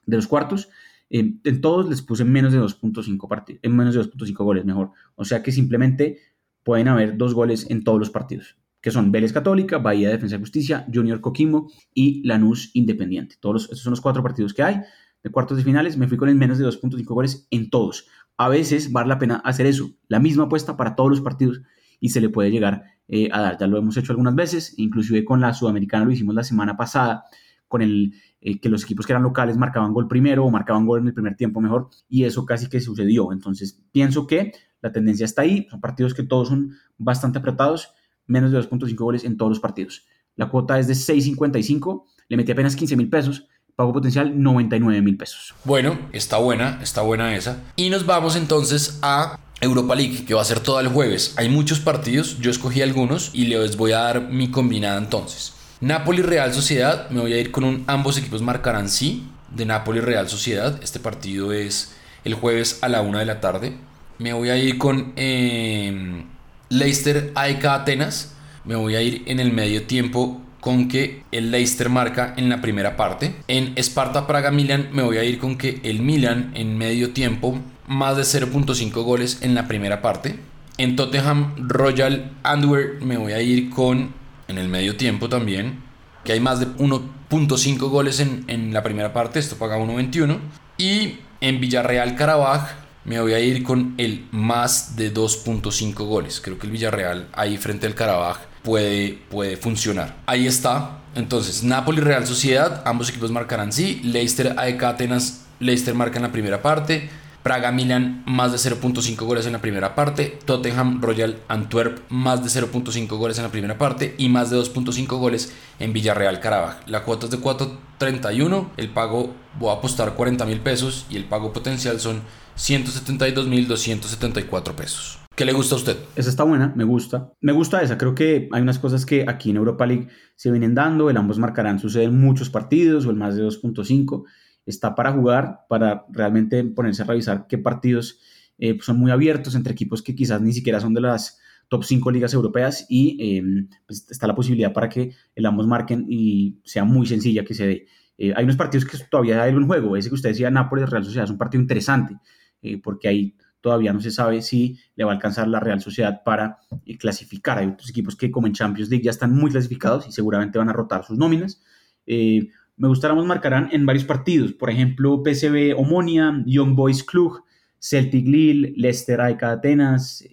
de 0.07 0.17
los 0.17 0.27
cuartos, 0.27 0.69
eh, 1.11 1.35
en 1.43 1.61
todos 1.61 1.89
les 1.89 2.03
puse 2.03 2.25
menos 2.25 2.53
de 2.53 2.61
2.5 2.61 3.29
partidos, 3.29 3.61
en 3.63 3.77
menos 3.77 3.95
de 3.95 4.03
2.5 4.03 4.45
goles 4.45 4.65
mejor. 4.65 4.93
O 5.15 5.25
sea 5.25 5.43
que 5.43 5.53
simplemente 5.53 6.19
pueden 6.63 6.89
haber 6.89 7.17
dos 7.17 7.35
goles 7.35 7.69
en 7.71 7.85
todos 7.85 7.99
los 7.99 8.11
partidos, 8.11 8.57
que 8.81 8.91
son 8.91 9.13
Vélez 9.13 9.33
Católica, 9.33 9.79
Bahía 9.79 10.09
Defensa 10.09 10.37
y 10.37 10.41
Justicia, 10.41 10.87
Junior 10.93 11.21
Coquimbo 11.21 11.71
y 11.95 12.27
Lanús 12.27 12.71
Independiente. 12.75 13.37
Todos 13.41 13.55
los, 13.55 13.63
estos 13.65 13.81
son 13.81 13.91
los 13.93 14.01
cuatro 14.01 14.23
partidos 14.23 14.55
que 14.55 14.63
hay 14.63 14.81
de 15.23 15.31
cuartos 15.31 15.59
de 15.59 15.65
finales. 15.65 15.99
Me 15.99 16.09
fui 16.09 16.17
con 16.17 16.29
el 16.29 16.35
menos 16.35 16.59
de 16.59 16.65
2.5 16.65 17.05
goles 17.05 17.47
en 17.51 17.69
todos 17.69 18.07
a 18.41 18.49
veces 18.49 18.91
vale 18.91 19.09
la 19.09 19.19
pena 19.19 19.37
hacer 19.45 19.67
eso, 19.67 19.91
la 20.09 20.19
misma 20.19 20.45
apuesta 20.45 20.75
para 20.75 20.95
todos 20.95 21.11
los 21.11 21.21
partidos 21.21 21.61
y 22.01 22.09
se 22.09 22.23
le 22.23 22.31
puede 22.31 22.51
llegar 22.51 22.85
eh, 23.07 23.29
a 23.33 23.43
dar. 23.43 23.59
Ya 23.59 23.67
lo 23.67 23.77
hemos 23.77 23.99
hecho 23.99 24.13
algunas 24.13 24.35
veces, 24.35 24.73
inclusive 24.79 25.27
con 25.27 25.43
la 25.43 25.53
Sudamericana 25.53 26.07
lo 26.07 26.11
hicimos 26.11 26.35
la 26.35 26.43
semana 26.43 26.75
pasada, 26.75 27.25
con 27.69 27.83
el 27.83 28.15
eh, 28.41 28.59
que 28.59 28.71
los 28.71 28.85
equipos 28.85 29.05
que 29.05 29.13
eran 29.13 29.25
locales 29.25 29.59
marcaban 29.59 29.93
gol 29.93 30.09
primero 30.09 30.47
o 30.47 30.51
marcaban 30.51 30.87
gol 30.87 31.01
en 31.01 31.09
el 31.09 31.13
primer 31.13 31.37
tiempo 31.37 31.61
mejor 31.61 31.91
y 32.09 32.25
eso 32.25 32.47
casi 32.47 32.71
que 32.71 32.81
sucedió. 32.81 33.31
Entonces 33.31 33.79
pienso 33.93 34.27
que 34.27 34.53
la 34.81 34.91
tendencia 34.91 35.27
está 35.27 35.43
ahí, 35.43 35.67
son 35.71 35.83
partidos 35.83 36.15
que 36.15 36.23
todos 36.23 36.49
son 36.49 36.73
bastante 36.97 37.41
apretados, 37.41 37.93
menos 38.31 38.53
de 38.53 38.59
2.5 38.59 38.95
goles 38.97 39.25
en 39.25 39.37
todos 39.37 39.51
los 39.51 39.61
partidos. 39.61 40.07
La 40.37 40.49
cuota 40.49 40.79
es 40.79 40.87
de 40.87 40.95
6.55, 40.95 42.05
le 42.29 42.37
metí 42.37 42.53
apenas 42.53 42.77
15 42.77 42.97
mil 42.97 43.11
pesos 43.11 43.49
Pago 43.81 43.95
potencial 43.95 44.43
99 44.43 45.01
mil 45.01 45.17
pesos. 45.17 45.55
Bueno, 45.65 45.99
está 46.13 46.37
buena, 46.37 46.79
está 46.83 47.01
buena 47.01 47.35
esa. 47.35 47.63
Y 47.77 47.89
nos 47.89 48.05
vamos 48.05 48.37
entonces 48.37 48.99
a 49.01 49.39
Europa 49.59 49.95
League, 49.95 50.27
que 50.27 50.35
va 50.35 50.43
a 50.43 50.45
ser 50.45 50.61
todo 50.61 50.81
el 50.81 50.89
jueves. 50.89 51.33
Hay 51.39 51.49
muchos 51.49 51.81
partidos, 51.81 52.39
yo 52.41 52.51
escogí 52.51 52.83
algunos 52.83 53.31
y 53.33 53.47
les 53.47 53.79
voy 53.79 53.93
a 53.93 54.01
dar 54.01 54.29
mi 54.29 54.51
combinada 54.51 54.99
entonces. 54.99 55.55
Napoli 55.81 56.21
Real 56.21 56.53
Sociedad, 56.53 57.09
me 57.09 57.21
voy 57.21 57.33
a 57.33 57.39
ir 57.39 57.51
con 57.51 57.65
un 57.65 57.85
ambos 57.87 58.19
equipos 58.19 58.43
marcarán 58.43 58.91
sí 58.91 59.27
de 59.49 59.65
Napoli 59.65 60.01
Real 60.01 60.29
Sociedad. 60.29 60.79
Este 60.83 61.01
partido 61.01 61.55
es 61.55 61.97
el 62.25 62.35
jueves 62.35 62.81
a 62.83 62.89
la 62.91 63.01
una 63.01 63.21
de 63.21 63.25
la 63.25 63.41
tarde. 63.41 63.79
Me 64.19 64.35
voy 64.35 64.51
a 64.51 64.59
ir 64.59 64.77
con 64.77 65.15
eh, 65.17 66.27
Leicester 66.71 67.33
AEK 67.35 67.65
Atenas. 67.65 68.33
Me 68.65 68.77
voy 68.77 68.95
a 68.95 69.03
ir 69.03 69.25
en 69.27 69.41
el 69.41 69.53
medio 69.53 69.83
tiempo 69.83 70.41
con 70.61 70.87
que 70.87 71.25
el 71.33 71.51
Leicester 71.51 71.89
marca 71.89 72.33
en 72.37 72.49
la 72.49 72.61
primera 72.61 72.97
parte. 72.97 73.35
En 73.49 73.75
Sparta 73.77 74.29
Praga 74.29 74.53
Milan 74.53 74.89
me 74.93 75.03
voy 75.03 75.17
a 75.17 75.25
ir 75.25 75.41
con 75.41 75.59
que 75.59 75.81
el 75.83 76.01
Milan 76.01 76.53
en 76.55 76.79
medio 76.79 77.11
tiempo 77.11 77.59
más 77.89 78.17
de 78.17 78.23
0.5 78.23 79.03
goles 79.03 79.39
en 79.43 79.57
la 79.57 79.67
primera 79.67 80.01
parte. 80.01 80.39
En 80.79 80.95
Tottenham 80.95 81.55
Royal 81.59 82.31
Antwerp 82.45 83.03
me 83.03 83.17
voy 83.17 83.33
a 83.33 83.43
ir 83.43 83.69
con 83.71 84.15
en 84.47 84.57
el 84.57 84.69
medio 84.69 84.97
tiempo 84.97 85.29
también 85.29 85.83
que 86.25 86.33
hay 86.33 86.41
más 86.41 86.61
de 86.61 86.69
1.5 86.69 87.79
goles 87.89 88.21
en, 88.21 88.45
en, 88.47 88.73
la 88.73 88.83
primera 88.83 89.13
parte, 89.13 89.39
esto 89.39 89.57
paga 89.57 89.79
1.21. 89.79 90.39
Y 90.79 91.19
en 91.41 91.61
Villarreal 91.61 92.15
Carabaj 92.15 92.71
me 93.05 93.21
voy 93.21 93.33
a 93.33 93.41
ir 93.41 93.63
con 93.63 93.95
el 93.99 94.27
más 94.31 94.97
de 94.97 95.13
2.5 95.13 95.95
goles. 96.07 96.41
Creo 96.41 96.59
que 96.59 96.67
el 96.67 96.73
Villarreal 96.73 97.29
ahí 97.33 97.57
frente 97.57 97.87
al 97.87 97.95
Carabaj 97.95 98.39
puede, 98.63 99.19
puede 99.31 99.57
funcionar. 99.57 100.17
Ahí 100.27 100.47
está. 100.47 100.99
Entonces, 101.15 101.65
Napoli, 101.65 102.01
Real 102.01 102.27
Sociedad, 102.27 102.83
ambos 102.87 103.09
equipos 103.09 103.31
marcarán 103.31 103.73
sí. 103.73 104.01
Leicester, 104.05 104.55
AEK, 104.59 104.83
Atenas, 104.83 105.47
Leicester 105.59 105.95
marca 105.95 106.19
en 106.19 106.23
la 106.23 106.33
primera 106.33 106.63
parte. 106.63 107.11
Praga, 107.43 107.73
Milan, 107.73 108.23
más 108.27 108.53
de 108.53 108.59
0.5 108.59 109.17
goles 109.25 109.47
en 109.47 109.53
la 109.53 109.63
primera 109.63 109.95
parte. 109.95 110.39
Tottenham, 110.45 111.01
Royal 111.01 111.39
Antwerp, 111.49 112.01
más 112.11 112.45
de 112.45 112.51
0.5 112.61 113.09
goles 113.17 113.39
en 113.39 113.45
la 113.45 113.51
primera 113.51 113.79
parte. 113.79 114.15
Y 114.19 114.29
más 114.29 114.51
de 114.51 114.59
2.5 114.59 115.07
goles 115.19 115.53
en 115.79 115.95
Villarreal, 115.95 116.41
Carabaj. 116.41 116.77
La 116.87 117.03
cuota 117.03 117.25
es 117.27 117.31
de 117.31 117.39
4.31. 117.39 118.69
El 118.77 118.91
pago, 118.91 119.35
voy 119.59 119.71
a 119.71 119.79
apostar 119.79 120.13
40 120.15 120.45
mil 120.45 120.61
pesos. 120.61 121.07
Y 121.09 121.17
el 121.17 121.25
pago 121.25 121.51
potencial 121.55 121.99
son 121.99 122.21
172.274 122.61 124.75
pesos. 124.75 125.19
¿Qué 125.35 125.47
le 125.47 125.55
gusta 125.55 125.77
a 125.77 125.79
usted? 125.79 125.97
Esa 126.15 126.29
está 126.29 126.45
buena, 126.45 126.75
me 126.77 126.85
gusta. 126.85 127.33
Me 127.41 127.53
gusta 127.53 127.81
esa. 127.81 127.97
Creo 127.97 128.15
que 128.15 128.51
hay 128.53 128.61
unas 128.61 128.79
cosas 128.79 129.07
que 129.07 129.25
aquí 129.27 129.49
en 129.49 129.57
Europa 129.57 129.87
League 129.87 130.09
se 130.37 130.51
vienen 130.51 130.75
dando. 130.75 131.09
El 131.09 131.17
ambos 131.17 131.39
marcarán 131.39 131.79
suceden 131.79 132.21
muchos 132.21 132.51
partidos 132.51 133.07
o 133.07 133.11
el 133.11 133.17
más 133.17 133.35
de 133.35 133.45
2.5. 133.45 134.25
Está 134.67 134.95
para 134.95 135.11
jugar, 135.13 135.61
para 135.71 136.05
realmente 136.11 136.63
ponerse 136.65 137.01
a 137.01 137.07
revisar 137.07 137.47
qué 137.49 137.57
partidos 137.57 138.19
eh, 138.59 138.77
son 138.83 138.99
muy 138.99 139.11
abiertos 139.11 139.55
entre 139.55 139.73
equipos 139.73 140.03
que 140.03 140.15
quizás 140.15 140.43
ni 140.43 140.53
siquiera 140.53 140.81
son 140.81 140.93
de 140.93 141.01
las 141.01 141.39
top 141.69 141.85
5 141.85 142.11
ligas 142.11 142.35
europeas 142.35 142.85
y 142.91 143.39
em, 143.39 143.71
pues 143.87 144.07
está 144.11 144.27
la 144.27 144.35
posibilidad 144.35 144.75
para 144.75 144.91
que 144.91 145.15
el 145.35 145.47
ambos 145.47 145.67
marquen 145.67 146.05
y 146.11 146.59
sea 146.65 146.85
muy 146.85 147.07
sencilla 147.07 147.43
que 147.43 147.55
se 147.55 147.67
dé. 147.67 147.87
Eh, 148.19 148.35
hay 148.37 148.45
unos 148.45 148.57
partidos 148.57 148.85
que 148.85 148.99
todavía 149.11 149.43
hay 149.43 149.55
un 149.55 149.67
juego. 149.67 149.97
Ese 149.97 150.11
que 150.11 150.17
usted 150.17 150.29
decía, 150.29 150.51
Nápoles, 150.51 150.91
Real 150.91 151.05
Sociedad, 151.05 151.25
es 151.25 151.31
un 151.31 151.39
partido 151.39 151.63
interesante 151.63 152.19
eh, 152.63 152.81
porque 152.81 153.09
hay 153.09 153.37
todavía 153.61 153.93
no 153.93 154.01
se 154.01 154.11
sabe 154.11 154.41
si 154.41 154.79
le 154.97 155.05
va 155.05 155.13
a 155.13 155.15
alcanzar 155.15 155.47
la 155.47 155.61
Real 155.61 155.81
Sociedad 155.81 156.23
para 156.25 156.59
eh, 156.87 156.97
clasificar. 156.97 157.59
Hay 157.59 157.67
otros 157.69 157.91
equipos 157.91 158.17
que 158.17 158.31
como 158.31 158.47
en 158.47 158.55
Champions 158.55 158.89
League 158.89 159.05
ya 159.05 159.11
están 159.11 159.35
muy 159.35 159.51
clasificados 159.51 160.09
y 160.09 160.13
seguramente 160.13 160.59
van 160.59 160.71
a 160.71 160.73
rotar 160.73 161.05
sus 161.05 161.19
nóminas. 161.19 161.63
Eh, 162.07 162.49
me 162.77 162.89
gustáramos 162.89 163.27
marcarán 163.27 163.69
en 163.73 163.85
varios 163.85 164.05
partidos, 164.05 164.55
por 164.55 164.71
ejemplo, 164.71 165.23
PSV 165.23 165.75
Omonia, 165.77 166.43
Young 166.47 166.75
Boys 166.75 167.05
Club, 167.05 167.45
Celtic 167.79 168.27
Lille, 168.27 168.73
Leicester 168.77 169.21
AEK 169.21 169.43
Atenas, 169.43 170.25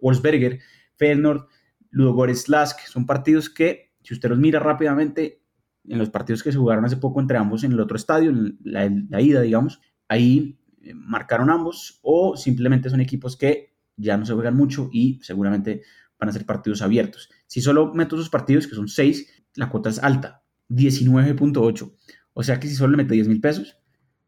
Wolfsberger, 0.00 0.60
Feyenoord, 0.96 1.46
Ludogorets 1.90 2.48
Lask. 2.48 2.80
Son 2.86 3.04
partidos 3.04 3.50
que, 3.50 3.92
si 4.02 4.14
usted 4.14 4.30
los 4.30 4.38
mira 4.38 4.60
rápidamente, 4.60 5.42
en 5.88 5.98
los 5.98 6.10
partidos 6.10 6.42
que 6.42 6.52
se 6.52 6.58
jugaron 6.58 6.84
hace 6.84 6.96
poco 6.96 7.20
entre 7.20 7.38
ambos 7.38 7.64
en 7.64 7.72
el 7.72 7.80
otro 7.80 7.96
estadio, 7.96 8.30
en 8.30 8.58
la, 8.62 9.20
ida, 9.20 9.40
digamos, 9.40 9.80
ahí 10.08 10.58
marcaron 10.94 11.50
ambos 11.50 11.98
o 12.02 12.36
simplemente 12.36 12.90
son 12.90 13.00
equipos 13.00 13.36
que 13.36 13.74
ya 13.96 14.16
no 14.16 14.24
se 14.24 14.32
juegan 14.32 14.56
mucho 14.56 14.88
y 14.92 15.20
seguramente 15.22 15.82
van 16.18 16.28
a 16.28 16.32
ser 16.32 16.46
partidos 16.46 16.82
abiertos. 16.82 17.30
Si 17.46 17.60
solo 17.60 17.92
meto 17.94 18.16
esos 18.16 18.30
partidos, 18.30 18.66
que 18.66 18.74
son 18.74 18.88
6, 18.88 19.44
la 19.56 19.68
cuota 19.68 19.90
es 19.90 19.98
alta, 19.98 20.42
19.8. 20.68 21.92
O 22.32 22.42
sea 22.42 22.60
que 22.60 22.68
si 22.68 22.74
solo 22.74 22.92
le 22.92 22.98
mete 22.98 23.14
10 23.14 23.28
mil 23.28 23.40
pesos, 23.40 23.76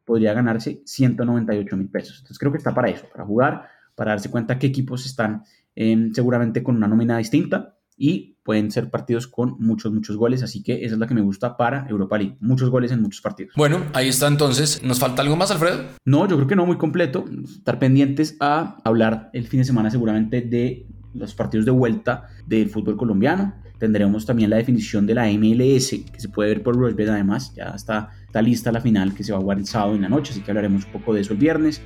podría 0.04 0.32
ganarse 0.32 0.82
198 0.84 1.76
mil 1.76 1.88
pesos. 1.88 2.16
Entonces 2.18 2.38
creo 2.38 2.52
que 2.52 2.58
está 2.58 2.74
para 2.74 2.88
eso, 2.88 3.06
para 3.10 3.24
jugar, 3.24 3.68
para 3.94 4.12
darse 4.12 4.30
cuenta 4.30 4.58
qué 4.58 4.66
equipos 4.66 5.06
están 5.06 5.44
eh, 5.76 6.10
seguramente 6.12 6.62
con 6.62 6.76
una 6.76 6.88
nómina 6.88 7.18
distinta 7.18 7.78
y 8.02 8.34
pueden 8.42 8.72
ser 8.72 8.90
partidos 8.90 9.28
con 9.28 9.54
muchos, 9.60 9.92
muchos 9.92 10.16
goles, 10.16 10.42
así 10.42 10.60
que 10.60 10.84
esa 10.84 10.94
es 10.94 10.98
la 10.98 11.06
que 11.06 11.14
me 11.14 11.20
gusta 11.20 11.56
para 11.56 11.86
Europa 11.88 12.18
League, 12.18 12.36
muchos 12.40 12.68
goles 12.68 12.90
en 12.90 13.00
muchos 13.00 13.20
partidos. 13.20 13.54
Bueno, 13.56 13.78
ahí 13.92 14.08
está 14.08 14.26
entonces. 14.26 14.82
¿Nos 14.82 14.98
falta 14.98 15.22
algo 15.22 15.36
más, 15.36 15.52
Alfredo? 15.52 15.84
No, 16.04 16.26
yo 16.26 16.34
creo 16.34 16.48
que 16.48 16.56
no, 16.56 16.66
muy 16.66 16.78
completo. 16.78 17.24
Estar 17.44 17.78
pendientes 17.78 18.36
a 18.40 18.78
hablar 18.82 19.30
el 19.32 19.46
fin 19.46 19.60
de 19.60 19.64
semana 19.64 19.88
seguramente 19.88 20.40
de 20.40 20.84
los 21.14 21.32
partidos 21.36 21.64
de 21.64 21.70
vuelta 21.70 22.26
del 22.44 22.70
fútbol 22.70 22.96
colombiano. 22.96 23.54
Tendremos 23.78 24.26
también 24.26 24.50
la 24.50 24.56
definición 24.56 25.06
de 25.06 25.14
la 25.14 25.26
MLS, 25.26 25.90
que 26.12 26.18
se 26.18 26.28
puede 26.28 26.48
ver 26.48 26.64
por 26.64 26.76
Rosbet 26.76 27.08
además. 27.08 27.54
Ya 27.54 27.68
está, 27.68 28.10
está 28.26 28.42
lista 28.42 28.72
la 28.72 28.80
final 28.80 29.14
que 29.14 29.22
se 29.22 29.30
va 29.30 29.38
a 29.38 29.42
jugar 29.42 29.58
el 29.58 29.66
sábado 29.66 29.94
en 29.94 30.02
la 30.02 30.08
noche, 30.08 30.32
así 30.32 30.40
que 30.40 30.50
hablaremos 30.50 30.86
un 30.86 30.90
poco 30.90 31.14
de 31.14 31.20
eso 31.20 31.34
el 31.34 31.38
viernes 31.38 31.80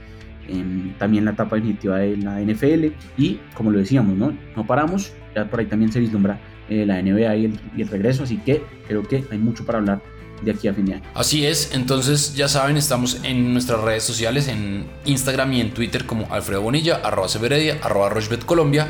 también 0.98 1.24
la 1.24 1.32
etapa 1.32 1.56
definitiva 1.56 1.98
de 1.98 2.16
la 2.16 2.40
NFL 2.40 2.86
y 3.16 3.40
como 3.54 3.70
lo 3.70 3.78
decíamos, 3.78 4.16
no, 4.16 4.32
no 4.54 4.66
paramos, 4.66 5.12
ya 5.36 5.44
por 5.48 5.60
ahí 5.60 5.66
también 5.66 5.92
se 5.92 6.00
vislumbra 6.00 6.40
eh, 6.68 6.84
la 6.86 7.00
NBA 7.00 7.36
y 7.36 7.82
el, 7.82 7.88
regreso, 7.88 8.24
así 8.24 8.38
que 8.38 8.62
creo 8.88 9.02
que 9.02 9.24
hay 9.30 9.38
mucho 9.38 9.64
para 9.64 9.78
hablar 9.78 10.02
de 10.42 10.50
aquí 10.50 10.68
a 10.68 10.74
fin 10.74 10.86
de 10.86 10.94
año. 10.94 11.02
Así 11.14 11.46
es, 11.46 11.72
entonces 11.74 12.34
ya 12.34 12.48
saben, 12.48 12.76
estamos 12.76 13.20
en 13.22 13.52
nuestras 13.52 13.80
redes 13.82 14.02
sociales, 14.02 14.48
en 14.48 14.86
Instagram 15.04 15.52
y 15.52 15.60
en 15.60 15.70
Twitter 15.72 16.06
como 16.06 16.32
Alfredo 16.32 16.62
Bonilla, 16.62 17.00
arroba 17.04 17.28
Severedia, 17.28 17.78
arroba 17.82 18.10
Colombia 18.44 18.88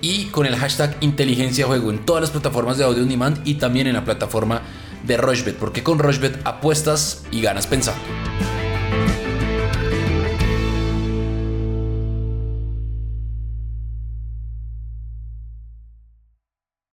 y 0.00 0.26
con 0.26 0.46
el 0.46 0.56
hashtag 0.56 0.96
inteligencia 1.00 1.66
juego 1.66 1.90
en 1.90 1.98
todas 1.98 2.22
las 2.22 2.30
plataformas 2.30 2.78
de 2.78 2.84
audio 2.84 3.02
on 3.02 3.08
demand 3.08 3.40
y 3.44 3.54
también 3.54 3.86
en 3.86 3.94
la 3.94 4.04
plataforma 4.04 4.62
de 5.04 5.16
Rochebet, 5.16 5.56
porque 5.56 5.82
con 5.82 5.98
Rochebet 5.98 6.40
apuestas 6.44 7.24
y 7.30 7.42
ganas 7.42 7.66
pensando. 7.66 8.00